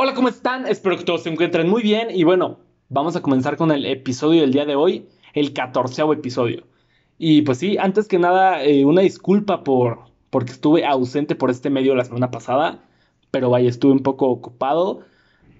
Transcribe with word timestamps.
Hola, 0.00 0.14
¿cómo 0.14 0.28
están? 0.28 0.64
Espero 0.68 0.96
que 0.96 1.02
todos 1.02 1.24
se 1.24 1.28
encuentren 1.28 1.68
muy 1.68 1.82
bien 1.82 2.06
y 2.12 2.22
bueno, 2.22 2.60
vamos 2.88 3.16
a 3.16 3.20
comenzar 3.20 3.56
con 3.56 3.72
el 3.72 3.84
episodio 3.84 4.42
del 4.42 4.52
día 4.52 4.64
de 4.64 4.76
hoy, 4.76 5.08
el 5.34 5.52
catorceavo 5.52 6.12
episodio. 6.12 6.68
Y 7.18 7.42
pues 7.42 7.58
sí, 7.58 7.78
antes 7.78 8.06
que 8.06 8.20
nada, 8.20 8.62
eh, 8.62 8.84
una 8.84 9.00
disculpa 9.00 9.64
por 9.64 10.04
porque 10.30 10.52
estuve 10.52 10.86
ausente 10.86 11.34
por 11.34 11.50
este 11.50 11.68
medio 11.68 11.96
la 11.96 12.04
semana 12.04 12.30
pasada, 12.30 12.84
pero 13.32 13.50
vaya, 13.50 13.68
estuve 13.68 13.90
un 13.90 14.04
poco 14.04 14.28
ocupado. 14.28 15.00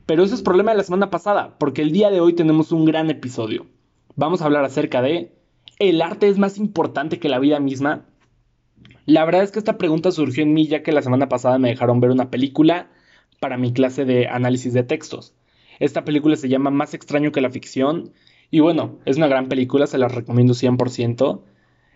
Pero 0.07 0.23
eso 0.23 0.37
es 0.37 0.43
problema 0.43 0.71
de 0.71 0.77
la 0.77 0.85
semana 0.85 1.11
pasada, 1.11 1.59
porque 1.59 1.83
el 1.83 1.91
día 1.91 2.09
de 2.11 2.21
hoy 2.21 2.33
tenemos 2.33 2.71
un 2.71 2.85
gran 2.85 3.11
episodio. 3.11 3.67
Vamos 4.15 4.41
a 4.41 4.45
hablar 4.45 4.65
acerca 4.65 5.03
de 5.03 5.33
¿el 5.81 6.01
arte 6.01 6.29
es 6.29 6.39
más 6.39 6.59
importante 6.59 7.19
que 7.19 7.29
la 7.29 7.41
vida 7.41 7.59
misma? 7.59 8.07
La 9.05 9.25
verdad 9.25 9.43
es 9.43 9.51
que 9.51 9.59
esta 9.59 9.79
pregunta 9.79 10.13
surgió 10.13 10.45
en 10.45 10.55
mí 10.55 10.69
ya 10.69 10.85
que 10.85 10.93
la 10.93 11.03
semana 11.03 11.29
pasada 11.29 11.59
me 11.59 11.71
dejaron 11.71 11.99
ver 11.99 12.13
una 12.13 12.31
película 12.31 12.89
para 13.41 13.57
mi 13.57 13.73
clase 13.73 14.05
de 14.05 14.27
análisis 14.27 14.73
de 14.73 14.83
textos. 14.83 15.35
Esta 15.79 16.05
película 16.05 16.37
se 16.37 16.49
llama 16.49 16.71
Más 16.71 16.95
extraño 16.95 17.33
que 17.33 17.41
la 17.41 17.51
ficción 17.51 18.13
y 18.51 18.61
bueno, 18.61 18.99
es 19.05 19.17
una 19.17 19.29
gran 19.29 19.49
película, 19.49 19.87
se 19.87 19.99
la 19.99 20.09
recomiendo 20.09 20.55
100%. 20.55 21.43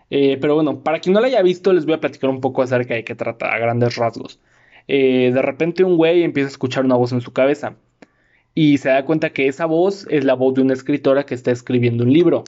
Eh, 0.09 0.37
pero 0.39 0.55
bueno, 0.55 0.83
para 0.83 0.99
quien 0.99 1.13
no 1.13 1.21
la 1.21 1.27
haya 1.27 1.41
visto, 1.41 1.73
les 1.73 1.85
voy 1.85 1.95
a 1.95 1.99
platicar 1.99 2.29
un 2.29 2.41
poco 2.41 2.61
acerca 2.61 2.93
de 2.93 3.03
qué 3.03 3.15
trata 3.15 3.51
a 3.53 3.57
grandes 3.57 3.95
rasgos. 3.95 4.39
Eh, 4.87 5.31
de 5.33 5.41
repente 5.41 5.83
un 5.83 5.97
güey 5.97 6.23
empieza 6.23 6.47
a 6.47 6.51
escuchar 6.51 6.85
una 6.85 6.95
voz 6.95 7.11
en 7.13 7.21
su 7.21 7.31
cabeza 7.33 7.77
y 8.53 8.77
se 8.77 8.89
da 8.89 9.05
cuenta 9.05 9.31
que 9.31 9.47
esa 9.47 9.65
voz 9.65 10.05
es 10.09 10.25
la 10.25 10.33
voz 10.35 10.53
de 10.53 10.61
una 10.61 10.73
escritora 10.73 11.25
que 11.25 11.33
está 11.33 11.51
escribiendo 11.51 12.03
un 12.03 12.13
libro 12.13 12.43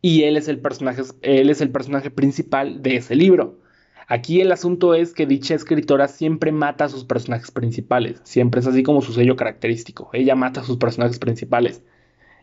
y 0.00 0.24
él 0.24 0.36
es 0.36 0.48
el 0.48 0.58
personaje, 0.58 1.02
él 1.22 1.50
es 1.50 1.60
el 1.60 1.70
personaje 1.70 2.10
principal 2.10 2.82
de 2.82 2.96
ese 2.96 3.14
libro. 3.14 3.58
Aquí 4.06 4.40
el 4.40 4.52
asunto 4.52 4.94
es 4.94 5.14
que 5.14 5.26
dicha 5.26 5.54
escritora 5.54 6.08
siempre 6.08 6.52
mata 6.52 6.84
a 6.84 6.88
sus 6.88 7.04
personajes 7.04 7.50
principales, 7.50 8.20
siempre 8.24 8.60
es 8.60 8.66
así 8.66 8.82
como 8.82 9.00
su 9.00 9.12
sello 9.12 9.36
característico, 9.36 10.10
ella 10.12 10.34
mata 10.34 10.60
a 10.60 10.64
sus 10.64 10.76
personajes 10.76 11.18
principales 11.18 11.82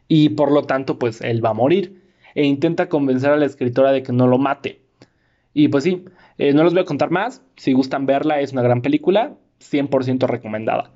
y 0.07 0.29
por 0.29 0.51
lo 0.51 0.63
tanto 0.63 0.97
pues 0.99 1.21
él 1.21 1.43
va 1.43 1.49
a 1.49 1.53
morir 1.53 2.01
e 2.35 2.45
intenta 2.45 2.89
convencer 2.89 3.31
a 3.31 3.37
la 3.37 3.45
escritora 3.45 3.91
de 3.91 4.03
que 4.03 4.13
no 4.13 4.27
lo 4.27 4.37
mate. 4.37 4.81
Y 5.53 5.67
pues 5.67 5.83
sí, 5.83 6.05
eh, 6.37 6.53
no 6.53 6.63
les 6.63 6.73
voy 6.73 6.81
a 6.81 6.85
contar 6.85 7.11
más, 7.11 7.43
si 7.57 7.73
gustan 7.73 8.05
verla 8.05 8.39
es 8.39 8.53
una 8.53 8.61
gran 8.61 8.81
película, 8.81 9.35
100% 9.59 10.27
recomendada. 10.27 10.91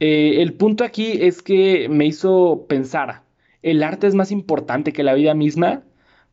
Eh, 0.00 0.42
el 0.42 0.52
punto 0.52 0.84
aquí 0.84 1.18
es 1.22 1.42
que 1.42 1.88
me 1.88 2.06
hizo 2.06 2.66
pensar, 2.68 3.22
¿el 3.62 3.82
arte 3.82 4.06
es 4.06 4.14
más 4.14 4.30
importante 4.30 4.92
que 4.92 5.02
la 5.02 5.14
vida 5.14 5.34
misma? 5.34 5.82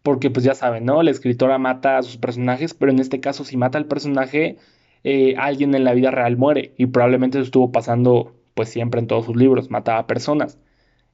Porque 0.04 0.30
pues 0.30 0.46
ya 0.46 0.54
saben, 0.54 0.86
¿no? 0.86 1.02
La 1.02 1.12
escritora 1.12 1.58
mata 1.58 1.98
a 1.98 2.04
sus 2.04 2.18
personajes, 2.18 2.74
pero 2.74 2.92
en 2.92 3.00
este 3.00 3.20
caso 3.20 3.46
si 3.46 3.58
mata 3.58 3.78
al 3.78 3.88
personaje, 3.88 4.58
eh, 5.04 5.36
alguien 5.38 5.74
en 5.76 5.86
la 5.86 5.94
vida 5.94 6.12
real 6.12 6.38
muere 6.38 6.74
y 6.78 6.86
probablemente 6.88 7.40
eso 7.40 7.46
estuvo 7.46 7.72
pasando 7.72 8.36
pues 8.54 8.70
siempre 8.70 9.00
en 9.00 9.08
todos 9.08 9.26
sus 9.26 9.36
libros, 9.36 9.72
mataba 9.72 10.00
a 10.00 10.08
personas. 10.08 10.60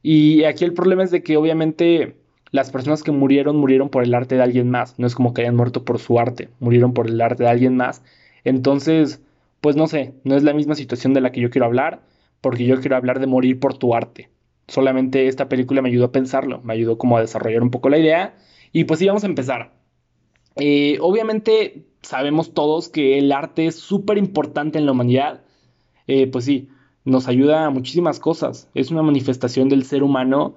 Y 0.01 0.43
aquí 0.43 0.65
el 0.65 0.73
problema 0.73 1.03
es 1.03 1.11
de 1.11 1.23
que 1.23 1.37
obviamente 1.37 2.17
las 2.51 2.71
personas 2.71 3.03
que 3.03 3.11
murieron 3.11 3.57
murieron 3.57 3.89
por 3.89 4.03
el 4.03 4.13
arte 4.13 4.35
de 4.35 4.43
alguien 4.43 4.69
más, 4.69 4.97
no 4.99 5.07
es 5.07 5.15
como 5.15 5.33
que 5.33 5.41
hayan 5.41 5.55
muerto 5.55 5.85
por 5.85 5.99
su 5.99 6.19
arte, 6.19 6.49
murieron 6.59 6.93
por 6.93 7.07
el 7.07 7.21
arte 7.21 7.43
de 7.43 7.49
alguien 7.49 7.75
más. 7.77 8.03
Entonces, 8.43 9.21
pues 9.61 9.75
no 9.75 9.87
sé, 9.87 10.13
no 10.23 10.35
es 10.35 10.43
la 10.43 10.53
misma 10.53 10.75
situación 10.75 11.13
de 11.13 11.21
la 11.21 11.31
que 11.31 11.41
yo 11.41 11.49
quiero 11.49 11.65
hablar, 11.65 12.01
porque 12.41 12.65
yo 12.65 12.79
quiero 12.79 12.95
hablar 12.95 13.19
de 13.19 13.27
morir 13.27 13.59
por 13.59 13.77
tu 13.77 13.93
arte. 13.95 14.29
Solamente 14.67 15.27
esta 15.27 15.49
película 15.49 15.81
me 15.81 15.89
ayudó 15.89 16.05
a 16.05 16.11
pensarlo, 16.11 16.61
me 16.63 16.73
ayudó 16.73 16.97
como 16.97 17.17
a 17.17 17.21
desarrollar 17.21 17.61
un 17.61 17.71
poco 17.71 17.89
la 17.89 17.97
idea 17.99 18.35
y 18.71 18.83
pues 18.85 18.99
sí, 18.99 19.07
vamos 19.07 19.23
a 19.23 19.27
empezar. 19.27 19.73
Eh, 20.55 20.97
obviamente 21.01 21.85
sabemos 22.01 22.53
todos 22.53 22.89
que 22.89 23.17
el 23.17 23.31
arte 23.31 23.67
es 23.67 23.75
súper 23.75 24.17
importante 24.17 24.77
en 24.77 24.85
la 24.85 24.91
humanidad. 24.91 25.41
Eh, 26.07 26.27
pues 26.27 26.45
sí, 26.45 26.69
nos 27.05 27.27
ayuda 27.27 27.65
a 27.65 27.69
muchísimas 27.69 28.19
cosas. 28.19 28.69
Es 28.73 28.91
una 28.91 29.01
manifestación 29.01 29.69
del 29.69 29.85
ser 29.85 30.03
humano 30.03 30.55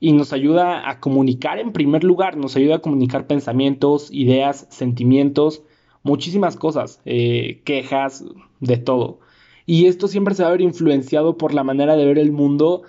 y 0.00 0.12
nos 0.12 0.32
ayuda 0.32 0.88
a 0.88 1.00
comunicar 1.00 1.58
en 1.58 1.72
primer 1.72 2.02
lugar, 2.02 2.36
nos 2.36 2.56
ayuda 2.56 2.76
a 2.76 2.80
comunicar 2.80 3.26
pensamientos, 3.26 4.10
ideas, 4.12 4.66
sentimientos, 4.70 5.62
muchísimas 6.02 6.56
cosas, 6.56 7.00
eh, 7.04 7.60
quejas, 7.64 8.24
de 8.60 8.78
todo. 8.78 9.20
Y 9.66 9.86
esto 9.86 10.08
siempre 10.08 10.34
se 10.34 10.42
va 10.42 10.48
a 10.48 10.52
ver 10.52 10.60
influenciado 10.60 11.36
por 11.36 11.54
la 11.54 11.62
manera 11.62 11.96
de 11.96 12.04
ver 12.04 12.18
el 12.18 12.32
mundo, 12.32 12.82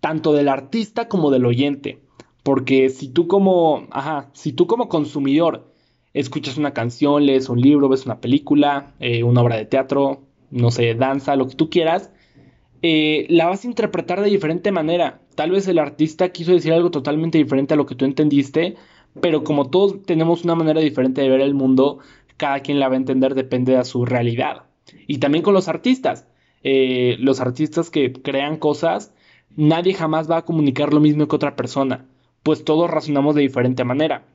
tanto 0.00 0.32
del 0.32 0.48
artista 0.48 1.08
como 1.08 1.30
del 1.30 1.46
oyente. 1.46 2.00
Porque 2.48 2.88
si 2.88 3.08
tú 3.08 3.28
como, 3.28 3.86
ajá, 3.90 4.30
si 4.32 4.54
tú 4.54 4.66
como 4.66 4.88
consumidor 4.88 5.70
escuchas 6.14 6.56
una 6.56 6.72
canción, 6.72 7.26
lees 7.26 7.50
un 7.50 7.60
libro, 7.60 7.90
ves 7.90 8.06
una 8.06 8.22
película, 8.22 8.94
eh, 9.00 9.22
una 9.22 9.42
obra 9.42 9.56
de 9.56 9.66
teatro, 9.66 10.22
no 10.50 10.70
sé, 10.70 10.94
danza, 10.94 11.36
lo 11.36 11.46
que 11.46 11.56
tú 11.56 11.68
quieras, 11.68 12.10
eh, 12.80 13.26
la 13.28 13.48
vas 13.48 13.64
a 13.64 13.66
interpretar 13.66 14.22
de 14.22 14.30
diferente 14.30 14.72
manera. 14.72 15.20
Tal 15.34 15.50
vez 15.50 15.68
el 15.68 15.78
artista 15.78 16.30
quiso 16.30 16.52
decir 16.52 16.72
algo 16.72 16.90
totalmente 16.90 17.36
diferente 17.36 17.74
a 17.74 17.76
lo 17.76 17.84
que 17.84 17.94
tú 17.94 18.06
entendiste, 18.06 18.76
pero 19.20 19.44
como 19.44 19.68
todos 19.68 20.02
tenemos 20.04 20.42
una 20.44 20.54
manera 20.54 20.80
diferente 20.80 21.20
de 21.20 21.28
ver 21.28 21.42
el 21.42 21.52
mundo, 21.52 21.98
cada 22.38 22.60
quien 22.60 22.80
la 22.80 22.88
va 22.88 22.94
a 22.94 22.96
entender 22.96 23.34
depende 23.34 23.76
de 23.76 23.84
su 23.84 24.06
realidad. 24.06 24.62
Y 25.06 25.18
también 25.18 25.44
con 25.44 25.52
los 25.52 25.68
artistas. 25.68 26.26
Eh, 26.62 27.16
los 27.20 27.40
artistas 27.40 27.90
que 27.90 28.10
crean 28.10 28.56
cosas, 28.56 29.12
nadie 29.54 29.92
jamás 29.92 30.30
va 30.30 30.38
a 30.38 30.44
comunicar 30.46 30.94
lo 30.94 31.00
mismo 31.00 31.28
que 31.28 31.36
otra 31.36 31.54
persona 31.54 32.06
pues 32.42 32.64
todos 32.64 32.90
razonamos 32.90 33.34
de 33.34 33.42
diferente 33.42 33.84
manera. 33.84 34.26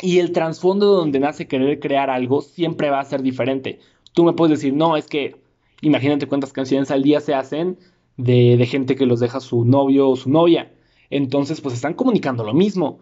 Y 0.00 0.18
el 0.18 0.32
trasfondo 0.32 0.94
donde 0.94 1.20
nace 1.20 1.46
querer 1.46 1.78
crear 1.78 2.10
algo 2.10 2.40
siempre 2.40 2.90
va 2.90 3.00
a 3.00 3.04
ser 3.04 3.22
diferente. 3.22 3.78
Tú 4.12 4.24
me 4.24 4.32
puedes 4.32 4.58
decir, 4.58 4.74
no, 4.74 4.96
es 4.96 5.06
que 5.06 5.36
imagínate 5.80 6.26
cuántas 6.26 6.52
canciones 6.52 6.90
al 6.90 7.02
día 7.02 7.20
se 7.20 7.34
hacen 7.34 7.78
de, 8.16 8.56
de 8.56 8.66
gente 8.66 8.96
que 8.96 9.06
los 9.06 9.20
deja 9.20 9.40
su 9.40 9.64
novio 9.64 10.08
o 10.08 10.16
su 10.16 10.30
novia. 10.30 10.72
Entonces, 11.10 11.60
pues 11.60 11.74
están 11.74 11.94
comunicando 11.94 12.42
lo 12.42 12.54
mismo. 12.54 12.98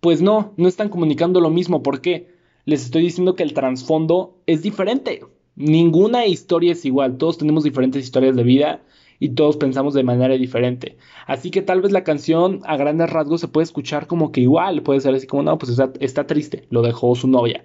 Pues 0.00 0.20
no, 0.20 0.52
no 0.56 0.68
están 0.68 0.90
comunicando 0.90 1.40
lo 1.40 1.50
mismo. 1.50 1.82
¿Por 1.82 2.00
qué? 2.00 2.34
Les 2.66 2.84
estoy 2.84 3.02
diciendo 3.02 3.34
que 3.34 3.42
el 3.42 3.54
trasfondo 3.54 4.38
es 4.46 4.62
diferente. 4.62 5.22
Ninguna 5.56 6.26
historia 6.26 6.72
es 6.72 6.84
igual. 6.84 7.16
Todos 7.16 7.38
tenemos 7.38 7.64
diferentes 7.64 8.04
historias 8.04 8.36
de 8.36 8.42
vida 8.42 8.82
y 9.18 9.30
todos 9.30 9.56
pensamos 9.56 9.94
de 9.94 10.02
manera 10.02 10.34
diferente. 10.34 10.96
Así 11.26 11.50
que 11.50 11.62
tal 11.62 11.80
vez 11.80 11.92
la 11.92 12.04
canción 12.04 12.60
a 12.64 12.76
grandes 12.76 13.10
rasgos 13.10 13.40
se 13.40 13.48
puede 13.48 13.64
escuchar 13.64 14.06
como 14.06 14.32
que 14.32 14.40
igual, 14.40 14.82
puede 14.82 15.00
ser 15.00 15.14
así 15.14 15.26
como, 15.26 15.42
no, 15.42 15.58
pues 15.58 15.78
está, 16.00 16.26
triste, 16.26 16.66
lo 16.70 16.82
dejó 16.82 17.14
su 17.14 17.28
novia. 17.28 17.64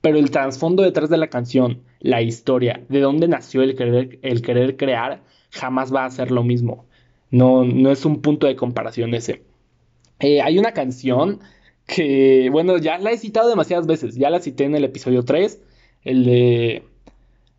Pero 0.00 0.18
el 0.18 0.30
trasfondo 0.30 0.82
detrás 0.82 1.10
de 1.10 1.16
la 1.16 1.28
canción, 1.28 1.82
la 2.00 2.22
historia, 2.22 2.84
de 2.88 3.00
dónde 3.00 3.28
nació 3.28 3.62
el 3.62 3.74
querer, 3.74 4.18
el 4.22 4.42
querer 4.42 4.76
crear, 4.76 5.22
jamás 5.50 5.92
va 5.94 6.04
a 6.04 6.10
ser 6.10 6.30
lo 6.30 6.44
mismo. 6.44 6.86
No, 7.30 7.64
no 7.64 7.90
es 7.90 8.04
un 8.04 8.22
punto 8.22 8.46
de 8.46 8.56
comparación 8.56 9.14
ese. 9.14 9.42
Eh, 10.20 10.40
hay 10.40 10.58
una 10.58 10.72
canción 10.72 11.40
que, 11.86 12.48
bueno, 12.52 12.78
ya 12.78 12.98
la 12.98 13.10
he 13.10 13.18
citado 13.18 13.48
demasiadas 13.48 13.86
veces. 13.86 14.16
Ya 14.16 14.30
la 14.30 14.40
cité 14.40 14.64
en 14.64 14.76
el 14.76 14.84
episodio 14.84 15.24
3, 15.24 15.60
el 16.04 16.24
de... 16.24 16.84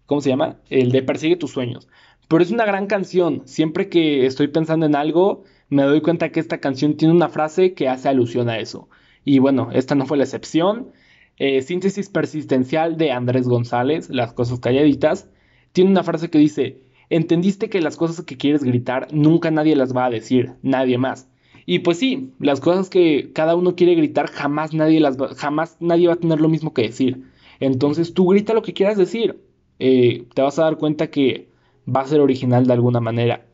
¿Cómo 0.06 0.22
se 0.22 0.30
llama? 0.30 0.58
El 0.70 0.92
de 0.92 1.04
Persigue 1.04 1.36
tus 1.36 1.52
sueños. 1.52 1.88
Pero 2.30 2.44
es 2.44 2.52
una 2.52 2.66
gran 2.66 2.86
canción. 2.86 3.42
Siempre 3.46 3.90
que 3.90 4.26
estoy 4.28 4.48
pensando 4.48 4.86
en 4.86 4.96
algo, 4.96 5.44
me 5.68 5.84
doy 5.84 6.02
cuenta 6.02 6.30
que 6.30 6.40
esta 6.40 6.60
canción 6.60 6.96
tiene 6.96 7.14
una 7.14 7.28
frase 7.28 7.74
que 7.74 7.90
hace 7.90 8.08
alusión 8.08 8.50
a 8.50 8.60
eso. 8.60 8.88
Y 9.26 9.40
bueno, 9.40 9.70
esta 9.74 9.96
no 9.96 10.06
fue 10.06 10.18
la 10.18 10.26
excepción. 10.26 10.92
Eh, 11.38 11.64
síntesis 11.64 12.08
persistencial 12.08 12.98
de 12.98 13.12
Andrés 13.12 13.48
González, 13.48 14.10
Las 14.10 14.34
cosas 14.34 14.60
calladitas, 14.60 15.28
tiene 15.72 15.90
una 15.90 16.04
frase 16.04 16.30
que 16.30 16.38
dice, 16.38 16.82
entendiste 17.10 17.68
que 17.68 17.82
las 17.82 17.98
cosas 17.98 18.24
que 18.24 18.38
quieres 18.38 18.64
gritar 18.64 19.08
nunca 19.12 19.50
nadie 19.50 19.76
las 19.76 19.96
va 19.96 20.06
a 20.06 20.12
decir, 20.12 20.54
nadie 20.62 21.00
más. 21.00 21.30
Y 21.66 21.80
pues 21.80 21.98
sí, 21.98 22.34
las 22.40 22.60
cosas 22.62 22.92
que 22.92 23.32
cada 23.34 23.56
uno 23.56 23.76
quiere 23.76 23.96
gritar 23.96 24.28
jamás 24.28 24.74
nadie 24.74 25.00
las 25.00 25.20
va, 25.20 25.34
jamás 25.34 25.78
nadie 25.80 26.08
va 26.08 26.14
a 26.14 26.18
tener 26.18 26.42
lo 26.42 26.50
mismo 26.50 26.76
que 26.76 26.84
decir. 26.84 27.24
Entonces 27.60 28.14
tú 28.14 28.28
grita 28.28 28.54
lo 28.54 28.62
que 28.62 28.74
quieras 28.74 28.98
decir. 28.98 29.40
Eh, 29.80 30.26
te 30.36 30.42
vas 30.44 30.60
a 30.60 30.64
dar 30.64 30.78
cuenta 30.78 31.10
que 31.10 31.49
va 31.88 32.02
a 32.02 32.08
ser 32.08 32.22
original 32.22 32.66
de 32.66 32.74
alguna 32.74 33.00
manera. 33.00 33.46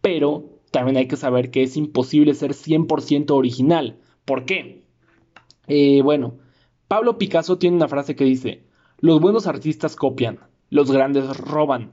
Pero 0.00 0.54
también 0.70 0.96
hay 0.96 1.08
que 1.08 1.16
saber 1.16 1.50
que 1.50 1.62
es 1.62 1.76
imposible 1.76 2.34
ser 2.34 2.52
100% 2.52 3.30
original. 3.30 3.98
¿Por 4.24 4.44
qué? 4.44 4.84
Eh, 5.66 6.02
bueno, 6.02 6.34
Pablo 6.88 7.16
Picasso 7.16 7.58
tiene 7.58 7.76
una 7.76 7.88
frase 7.88 8.14
que 8.16 8.24
dice, 8.24 8.64
los 8.98 9.20
buenos 9.20 9.46
artistas 9.46 9.96
copian, 9.96 10.40
los 10.70 10.90
grandes 10.90 11.36
roban. 11.36 11.92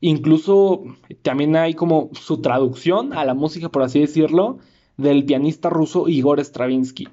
Incluso 0.00 0.84
también 1.22 1.56
hay 1.56 1.74
como 1.74 2.10
su 2.12 2.40
traducción 2.40 3.12
a 3.12 3.24
la 3.24 3.34
música, 3.34 3.68
por 3.68 3.82
así 3.82 4.00
decirlo, 4.00 4.58
del 4.96 5.24
pianista 5.24 5.70
ruso 5.70 6.08
Igor 6.08 6.40
Stravinsky. 6.40 7.08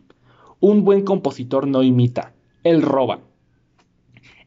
Un 0.60 0.84
buen 0.84 1.04
compositor 1.04 1.68
no 1.68 1.84
imita, 1.84 2.34
él 2.64 2.82
roba. 2.82 3.22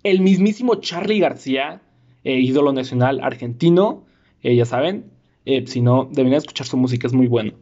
El 0.02 0.20
mismísimo 0.20 0.76
Charlie 0.76 1.20
García 1.20 1.82
eh, 2.24 2.38
ídolo 2.38 2.72
nacional 2.72 3.20
argentino, 3.22 4.04
eh, 4.42 4.54
ya 4.54 4.64
saben, 4.64 5.10
eh, 5.44 5.66
si 5.66 5.80
no, 5.80 6.08
deberían 6.10 6.38
escuchar 6.38 6.66
su 6.66 6.76
música, 6.76 7.06
es 7.06 7.12
muy 7.12 7.26
bueno. 7.26 7.52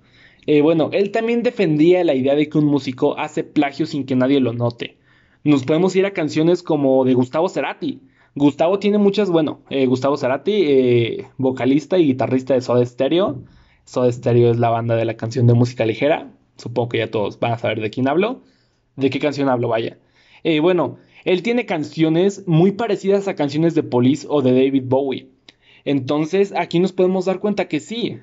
bueno, 0.62 0.90
él 0.92 1.10
también 1.10 1.42
defendía 1.42 2.02
la 2.04 2.14
idea 2.14 2.34
de 2.34 2.48
que 2.48 2.58
un 2.58 2.64
músico 2.64 3.18
hace 3.18 3.44
plagio 3.44 3.86
sin 3.86 4.04
que 4.06 4.16
nadie 4.16 4.40
lo 4.40 4.52
note. 4.52 4.96
Nos 5.44 5.64
podemos 5.64 5.94
ir 5.94 6.06
a 6.06 6.12
canciones 6.12 6.62
como 6.62 7.04
de 7.04 7.14
Gustavo 7.14 7.48
Cerati, 7.48 8.00
Gustavo 8.34 8.78
tiene 8.78 8.98
muchas, 8.98 9.30
bueno, 9.30 9.60
Gustavo 9.88 10.16
Zarati, 10.16 10.52
eh, 10.52 11.26
vocalista 11.38 11.98
y 11.98 12.06
guitarrista 12.06 12.54
de 12.54 12.60
Soda 12.60 12.86
Stereo. 12.86 13.42
Soda 13.84 14.12
Stereo 14.12 14.50
es 14.52 14.58
la 14.58 14.70
banda 14.70 14.94
de 14.94 15.04
la 15.04 15.16
canción 15.16 15.46
de 15.48 15.54
música 15.54 15.84
ligera. 15.84 16.30
Supongo 16.56 16.90
que 16.90 16.98
ya 16.98 17.10
todos 17.10 17.40
van 17.40 17.52
a 17.52 17.58
saber 17.58 17.80
de 17.80 17.90
quién 17.90 18.06
hablo. 18.06 18.42
¿De 18.96 19.10
qué 19.10 19.18
canción 19.18 19.48
hablo? 19.48 19.68
Vaya. 19.68 19.98
Bueno, 20.62 20.98
él 21.24 21.42
tiene 21.42 21.66
canciones 21.66 22.44
muy 22.46 22.72
parecidas 22.72 23.28
a 23.28 23.34
canciones 23.34 23.74
de 23.74 23.82
Police 23.82 24.26
o 24.28 24.42
de 24.42 24.52
David 24.52 24.84
Bowie. 24.86 25.28
Entonces 25.84 26.52
aquí 26.56 26.80
nos 26.80 26.92
podemos 26.92 27.24
dar 27.24 27.40
cuenta 27.40 27.68
que 27.68 27.80
sí, 27.80 28.18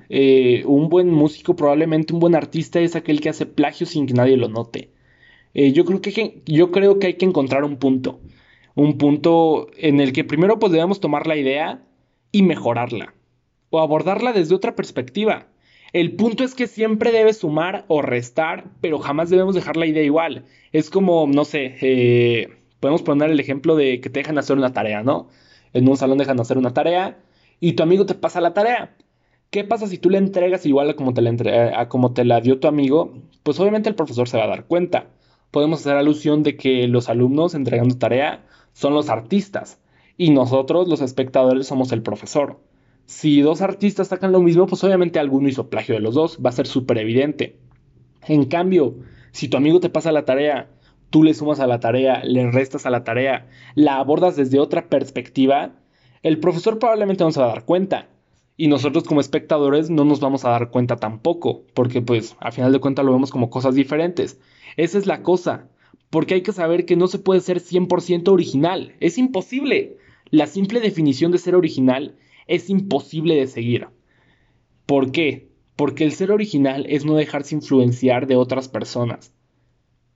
un 0.64 0.88
buen 0.88 1.10
músico, 1.10 1.56
probablemente 1.56 2.12
un 2.12 2.20
buen 2.20 2.34
artista 2.34 2.80
es 2.80 2.94
aquel 2.96 3.20
que 3.20 3.28
hace 3.28 3.46
plagio 3.46 3.86
sin 3.86 4.06
que 4.06 4.14
nadie 4.14 4.36
lo 4.36 4.48
note. 4.48 4.90
yo, 5.54 5.84
creo 5.84 6.00
que, 6.00 6.42
yo 6.46 6.70
creo 6.70 6.98
que 6.98 7.08
hay 7.08 7.14
que 7.14 7.26
encontrar 7.26 7.64
un 7.64 7.76
punto 7.76 8.20
un 8.76 8.98
punto 8.98 9.68
en 9.78 10.00
el 10.00 10.12
que 10.12 10.22
primero 10.22 10.60
pues 10.60 10.70
debemos 10.70 11.00
tomar 11.00 11.26
la 11.26 11.36
idea 11.36 11.82
y 12.30 12.42
mejorarla 12.42 13.14
o 13.70 13.80
abordarla 13.80 14.32
desde 14.32 14.54
otra 14.54 14.76
perspectiva. 14.76 15.48
El 15.92 16.12
punto 16.12 16.44
es 16.44 16.54
que 16.54 16.66
siempre 16.66 17.10
debes 17.10 17.38
sumar 17.38 17.86
o 17.88 18.02
restar, 18.02 18.66
pero 18.82 18.98
jamás 18.98 19.30
debemos 19.30 19.54
dejar 19.54 19.78
la 19.78 19.86
idea 19.86 20.02
igual. 20.02 20.44
Es 20.72 20.90
como, 20.90 21.26
no 21.26 21.46
sé, 21.46 21.76
eh, 21.80 22.55
podemos 22.80 23.02
poner 23.02 23.30
el 23.30 23.40
ejemplo 23.40 23.76
de 23.76 24.00
que 24.00 24.10
te 24.10 24.20
dejan 24.20 24.38
hacer 24.38 24.56
una 24.56 24.72
tarea, 24.72 25.02
¿no? 25.02 25.28
En 25.72 25.88
un 25.88 25.96
salón 25.96 26.18
dejan 26.18 26.40
hacer 26.40 26.58
una 26.58 26.74
tarea 26.74 27.18
y 27.60 27.72
tu 27.72 27.82
amigo 27.82 28.06
te 28.06 28.14
pasa 28.14 28.40
la 28.40 28.54
tarea. 28.54 28.96
¿Qué 29.50 29.64
pasa 29.64 29.86
si 29.86 29.98
tú 29.98 30.10
le 30.10 30.18
entregas 30.18 30.66
igual 30.66 30.90
a 30.90 30.94
como 30.94 31.14
te 31.14 31.22
la, 31.22 31.80
a 31.80 31.88
como 31.88 32.12
te 32.12 32.24
la 32.24 32.40
dio 32.40 32.58
tu 32.58 32.68
amigo? 32.68 33.14
Pues 33.42 33.58
obviamente 33.60 33.88
el 33.88 33.94
profesor 33.94 34.28
se 34.28 34.36
va 34.36 34.44
a 34.44 34.48
dar 34.48 34.66
cuenta. 34.66 35.06
Podemos 35.50 35.80
hacer 35.80 35.96
alusión 35.96 36.42
de 36.42 36.56
que 36.56 36.86
los 36.88 37.08
alumnos 37.08 37.54
entregando 37.54 37.96
tarea 37.96 38.44
son 38.72 38.94
los 38.94 39.08
artistas 39.08 39.80
y 40.16 40.30
nosotros 40.30 40.88
los 40.88 41.00
espectadores 41.00 41.66
somos 41.66 41.92
el 41.92 42.02
profesor. 42.02 42.60
Si 43.06 43.40
dos 43.40 43.62
artistas 43.62 44.08
sacan 44.08 44.32
lo 44.32 44.40
mismo, 44.40 44.66
pues 44.66 44.82
obviamente 44.82 45.20
alguno 45.20 45.48
hizo 45.48 45.70
plagio 45.70 45.94
de 45.94 46.00
los 46.00 46.14
dos, 46.14 46.38
va 46.44 46.50
a 46.50 46.52
ser 46.52 46.66
súper 46.66 46.98
evidente. 46.98 47.56
En 48.26 48.46
cambio, 48.46 48.96
si 49.30 49.48
tu 49.48 49.56
amigo 49.56 49.78
te 49.78 49.90
pasa 49.90 50.10
la 50.10 50.24
tarea, 50.24 50.68
tú 51.10 51.22
le 51.22 51.34
sumas 51.34 51.60
a 51.60 51.66
la 51.66 51.80
tarea, 51.80 52.22
le 52.24 52.50
restas 52.50 52.86
a 52.86 52.90
la 52.90 53.04
tarea, 53.04 53.48
la 53.74 53.98
abordas 53.98 54.36
desde 54.36 54.58
otra 54.58 54.88
perspectiva, 54.88 55.72
el 56.22 56.38
profesor 56.38 56.78
probablemente 56.78 57.24
no 57.24 57.32
se 57.32 57.40
va 57.40 57.46
a 57.46 57.54
dar 57.54 57.64
cuenta. 57.64 58.08
Y 58.58 58.68
nosotros 58.68 59.04
como 59.04 59.20
espectadores 59.20 59.90
no 59.90 60.04
nos 60.04 60.20
vamos 60.20 60.44
a 60.44 60.50
dar 60.50 60.70
cuenta 60.70 60.96
tampoco, 60.96 61.64
porque 61.74 62.00
pues 62.00 62.36
a 62.40 62.52
final 62.52 62.72
de 62.72 62.80
cuentas 62.80 63.04
lo 63.04 63.12
vemos 63.12 63.30
como 63.30 63.50
cosas 63.50 63.74
diferentes. 63.74 64.40
Esa 64.76 64.96
es 64.98 65.06
la 65.06 65.22
cosa 65.22 65.68
porque 66.10 66.34
hay 66.34 66.42
que 66.42 66.52
saber 66.52 66.86
que 66.86 66.96
no 66.96 67.08
se 67.08 67.18
puede 67.18 67.40
ser 67.40 67.60
100% 67.60 68.28
original, 68.28 68.94
es 69.00 69.18
imposible. 69.18 69.98
La 70.30 70.46
simple 70.46 70.80
definición 70.80 71.32
de 71.32 71.38
ser 71.38 71.54
original 71.54 72.16
es 72.46 72.70
imposible 72.70 73.34
de 73.34 73.46
seguir. 73.46 73.88
¿Por 74.86 75.12
qué? 75.12 75.50
Porque 75.74 76.04
el 76.04 76.12
ser 76.12 76.30
original 76.30 76.86
es 76.88 77.04
no 77.04 77.16
dejarse 77.16 77.54
influenciar 77.54 78.26
de 78.26 78.36
otras 78.36 78.68
personas. 78.68 79.32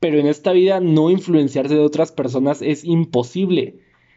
Pero 0.00 0.19
en 0.19 0.26
esta 0.26 0.52
vida 0.52 0.81
no 0.81 1.11
influenciarse 1.11 1.75
de 1.75 1.81
otras 1.81 2.11
personas 2.11 2.62
es 2.62 2.85
imposible, 2.85 3.76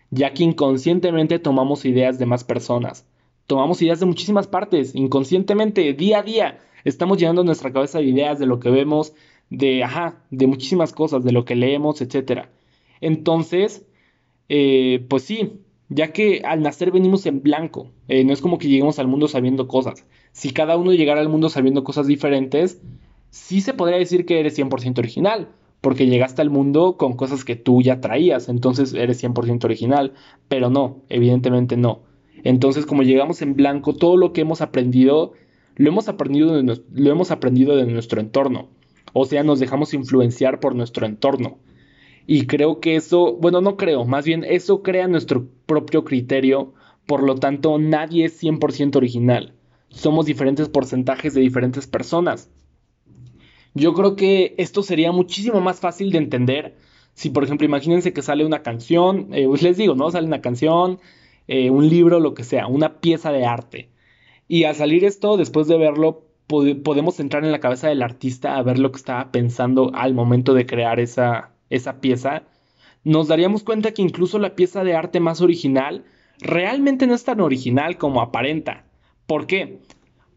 ya 0.10 0.34
que 0.34 0.44
inconscientemente 0.44 1.40
tomamos 1.40 1.84
ideas 1.84 2.18
de 2.18 2.26
más 2.26 2.46
personas. 2.46 3.06
Tomamos 3.48 3.82
ideas 3.82 4.00
de 4.00 4.06
muchísimas 4.06 4.48
partes, 4.48 4.96
inconscientemente, 4.96 5.92
día 5.94 6.20
a 6.20 6.24
día. 6.24 6.60
Estamos 6.86 7.18
llenando 7.18 7.44
nuestra 7.44 7.74
cabeza 7.74 8.00
de 8.00 8.06
ideas 8.06 8.40
de 8.40 8.46
lo 8.46 8.62
que 8.62 8.70
vemos, 8.70 9.14
de, 9.50 9.84
ajá, 9.84 10.24
de 10.32 10.48
muchísimas 10.48 10.94
cosas, 10.94 11.26
de 11.26 11.34
lo 11.34 11.44
que 11.44 11.56
leemos, 11.56 12.02
etc. 12.02 12.48
Entonces, 13.02 13.86
eh, 14.48 15.06
pues 15.10 15.24
sí, 15.24 15.60
ya 15.90 16.14
que 16.14 16.42
al 16.46 16.62
nacer 16.62 16.92
venimos 16.92 17.26
en 17.26 17.44
blanco, 17.44 17.90
eh, 18.08 18.24
no 18.24 18.32
es 18.32 18.40
como 18.40 18.58
que 18.58 18.70
lleguemos 18.70 19.00
al 19.00 19.08
mundo 19.10 19.28
sabiendo 19.28 19.68
cosas. 19.68 20.06
Si 20.32 20.52
cada 20.52 20.78
uno 20.78 20.94
llegara 20.94 21.20
al 21.20 21.30
mundo 21.30 21.50
sabiendo 21.50 21.84
cosas 21.84 22.08
diferentes, 22.08 22.82
sí 23.32 23.60
se 23.60 23.74
podría 23.74 23.98
decir 23.98 24.26
que 24.26 24.40
eres 24.40 24.58
100% 24.58 25.00
original, 25.00 25.50
porque 25.84 26.08
llegaste 26.08 26.42
al 26.42 26.50
mundo 26.50 26.96
con 26.96 27.18
cosas 27.18 27.44
que 27.44 27.58
tú 27.58 27.82
ya 27.82 28.00
traías, 28.00 28.48
entonces 28.48 28.94
eres 28.94 29.22
100% 29.22 29.66
original, 29.66 30.14
pero 30.48 30.70
no, 30.70 31.02
evidentemente 31.10 31.76
no. 31.76 32.04
Entonces, 32.46 32.86
como 32.86 33.04
llegamos 33.04 33.42
en 33.42 33.58
blanco, 33.58 33.94
todo 33.94 34.16
lo 34.16 34.32
que 34.32 34.40
hemos 34.40 34.62
aprendido, 34.62 35.34
lo 35.76 35.90
hemos 35.90 36.08
aprendido 36.08 36.62
lo 36.64 37.12
hemos 37.12 37.32
aprendido 37.32 37.76
de 37.76 37.86
nuestro 37.86 38.22
entorno. 38.22 38.70
O 39.12 39.26
sea, 39.26 39.44
nos 39.44 39.60
dejamos 39.60 39.94
influenciar 39.94 40.62
por 40.62 40.74
nuestro 40.74 41.06
entorno. 41.06 41.58
Y 42.28 42.46
creo 42.46 42.80
que 42.80 42.96
eso, 42.96 43.34
bueno, 43.34 43.60
no 43.60 43.76
creo, 43.76 44.06
más 44.06 44.24
bien 44.24 44.46
eso 44.46 44.84
crea 44.84 45.10
nuestro 45.10 45.50
propio 45.66 46.06
criterio, 46.06 46.74
por 47.06 47.24
lo 47.24 47.36
tanto 47.36 47.78
nadie 47.78 48.24
es 48.24 48.42
100% 48.42 48.96
original. 48.96 49.54
Somos 49.90 50.28
diferentes 50.28 50.70
porcentajes 50.70 51.34
de 51.34 51.42
diferentes 51.42 51.88
personas. 51.88 52.50
Yo 53.74 53.94
creo 53.94 54.16
que 54.16 54.56
esto 54.58 54.84
sería 54.84 55.12
muchísimo 55.12 55.62
más 55.62 55.80
fácil 55.80 56.12
de 56.12 56.20
entender 56.20 56.76
si, 57.14 57.30
por 57.30 57.44
ejemplo, 57.44 57.66
imagínense 57.66 58.14
que 58.14 58.22
sale 58.22 58.46
una 58.46 58.64
canción, 58.64 59.28
eh, 59.34 59.46
pues 59.48 59.62
les 59.62 59.78
digo, 59.78 59.96
¿no? 59.96 60.10
Sale 60.12 60.28
una 60.28 60.42
canción, 60.42 61.00
eh, 61.48 61.70
un 61.70 61.90
libro, 61.90 62.20
lo 62.20 62.34
que 62.34 62.44
sea, 62.44 62.68
una 62.68 63.00
pieza 63.00 63.32
de 63.32 63.46
arte. 63.46 63.90
Y 64.48 64.64
al 64.66 64.76
salir 64.76 65.06
esto, 65.06 65.38
después 65.38 65.68
de 65.68 65.78
verlo, 65.78 66.28
podemos 66.48 67.20
entrar 67.20 67.44
en 67.46 67.52
la 67.52 67.60
cabeza 67.60 67.88
del 67.88 68.02
artista 68.02 68.58
a 68.58 68.64
ver 68.64 68.80
lo 68.80 68.92
que 68.92 68.98
estaba 68.98 69.32
pensando 69.32 69.92
al 69.94 70.14
momento 70.14 70.54
de 70.54 70.66
crear 70.66 71.00
esa, 71.00 71.52
esa 71.70 72.02
pieza, 72.02 72.44
nos 73.04 73.28
daríamos 73.28 73.64
cuenta 73.64 73.94
que 73.94 74.02
incluso 74.02 74.40
la 74.40 74.56
pieza 74.56 74.84
de 74.84 74.96
arte 74.96 75.20
más 75.20 75.42
original 75.42 76.06
realmente 76.40 77.08
no 77.08 77.16
es 77.16 77.24
tan 77.24 77.42
original 77.42 77.98
como 77.98 78.22
aparenta. 78.22 78.86
¿Por 79.26 79.48
qué? 79.48 79.80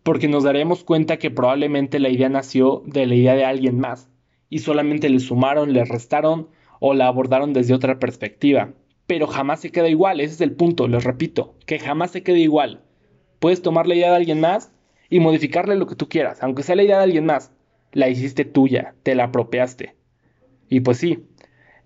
Porque 0.06 0.28
nos 0.28 0.44
daríamos 0.44 0.84
cuenta 0.84 1.16
que 1.16 1.32
probablemente 1.32 1.98
la 1.98 2.10
idea 2.10 2.28
nació 2.28 2.84
de 2.86 3.06
la 3.06 3.16
idea 3.16 3.34
de 3.34 3.44
alguien 3.44 3.80
más 3.80 4.08
y 4.48 4.60
solamente 4.60 5.08
le 5.08 5.18
sumaron, 5.18 5.72
le 5.72 5.84
restaron 5.84 6.46
o 6.78 6.94
la 6.94 7.08
abordaron 7.08 7.52
desde 7.52 7.74
otra 7.74 7.98
perspectiva. 7.98 8.72
Pero 9.08 9.26
jamás 9.26 9.58
se 9.58 9.72
queda 9.72 9.88
igual, 9.88 10.20
ese 10.20 10.34
es 10.34 10.40
el 10.42 10.52
punto, 10.52 10.86
les 10.86 11.02
repito, 11.02 11.56
que 11.66 11.80
jamás 11.80 12.12
se 12.12 12.22
queda 12.22 12.38
igual. 12.38 12.84
Puedes 13.40 13.62
tomar 13.62 13.88
la 13.88 13.96
idea 13.96 14.10
de 14.10 14.16
alguien 14.18 14.40
más 14.40 14.70
y 15.10 15.18
modificarle 15.18 15.74
lo 15.74 15.88
que 15.88 15.96
tú 15.96 16.08
quieras, 16.08 16.40
aunque 16.40 16.62
sea 16.62 16.76
la 16.76 16.84
idea 16.84 16.98
de 16.98 17.02
alguien 17.02 17.26
más, 17.26 17.50
la 17.90 18.08
hiciste 18.08 18.44
tuya, 18.44 18.94
te 19.02 19.16
la 19.16 19.24
apropiaste. 19.24 19.96
Y 20.68 20.82
pues 20.82 20.98
sí, 20.98 21.24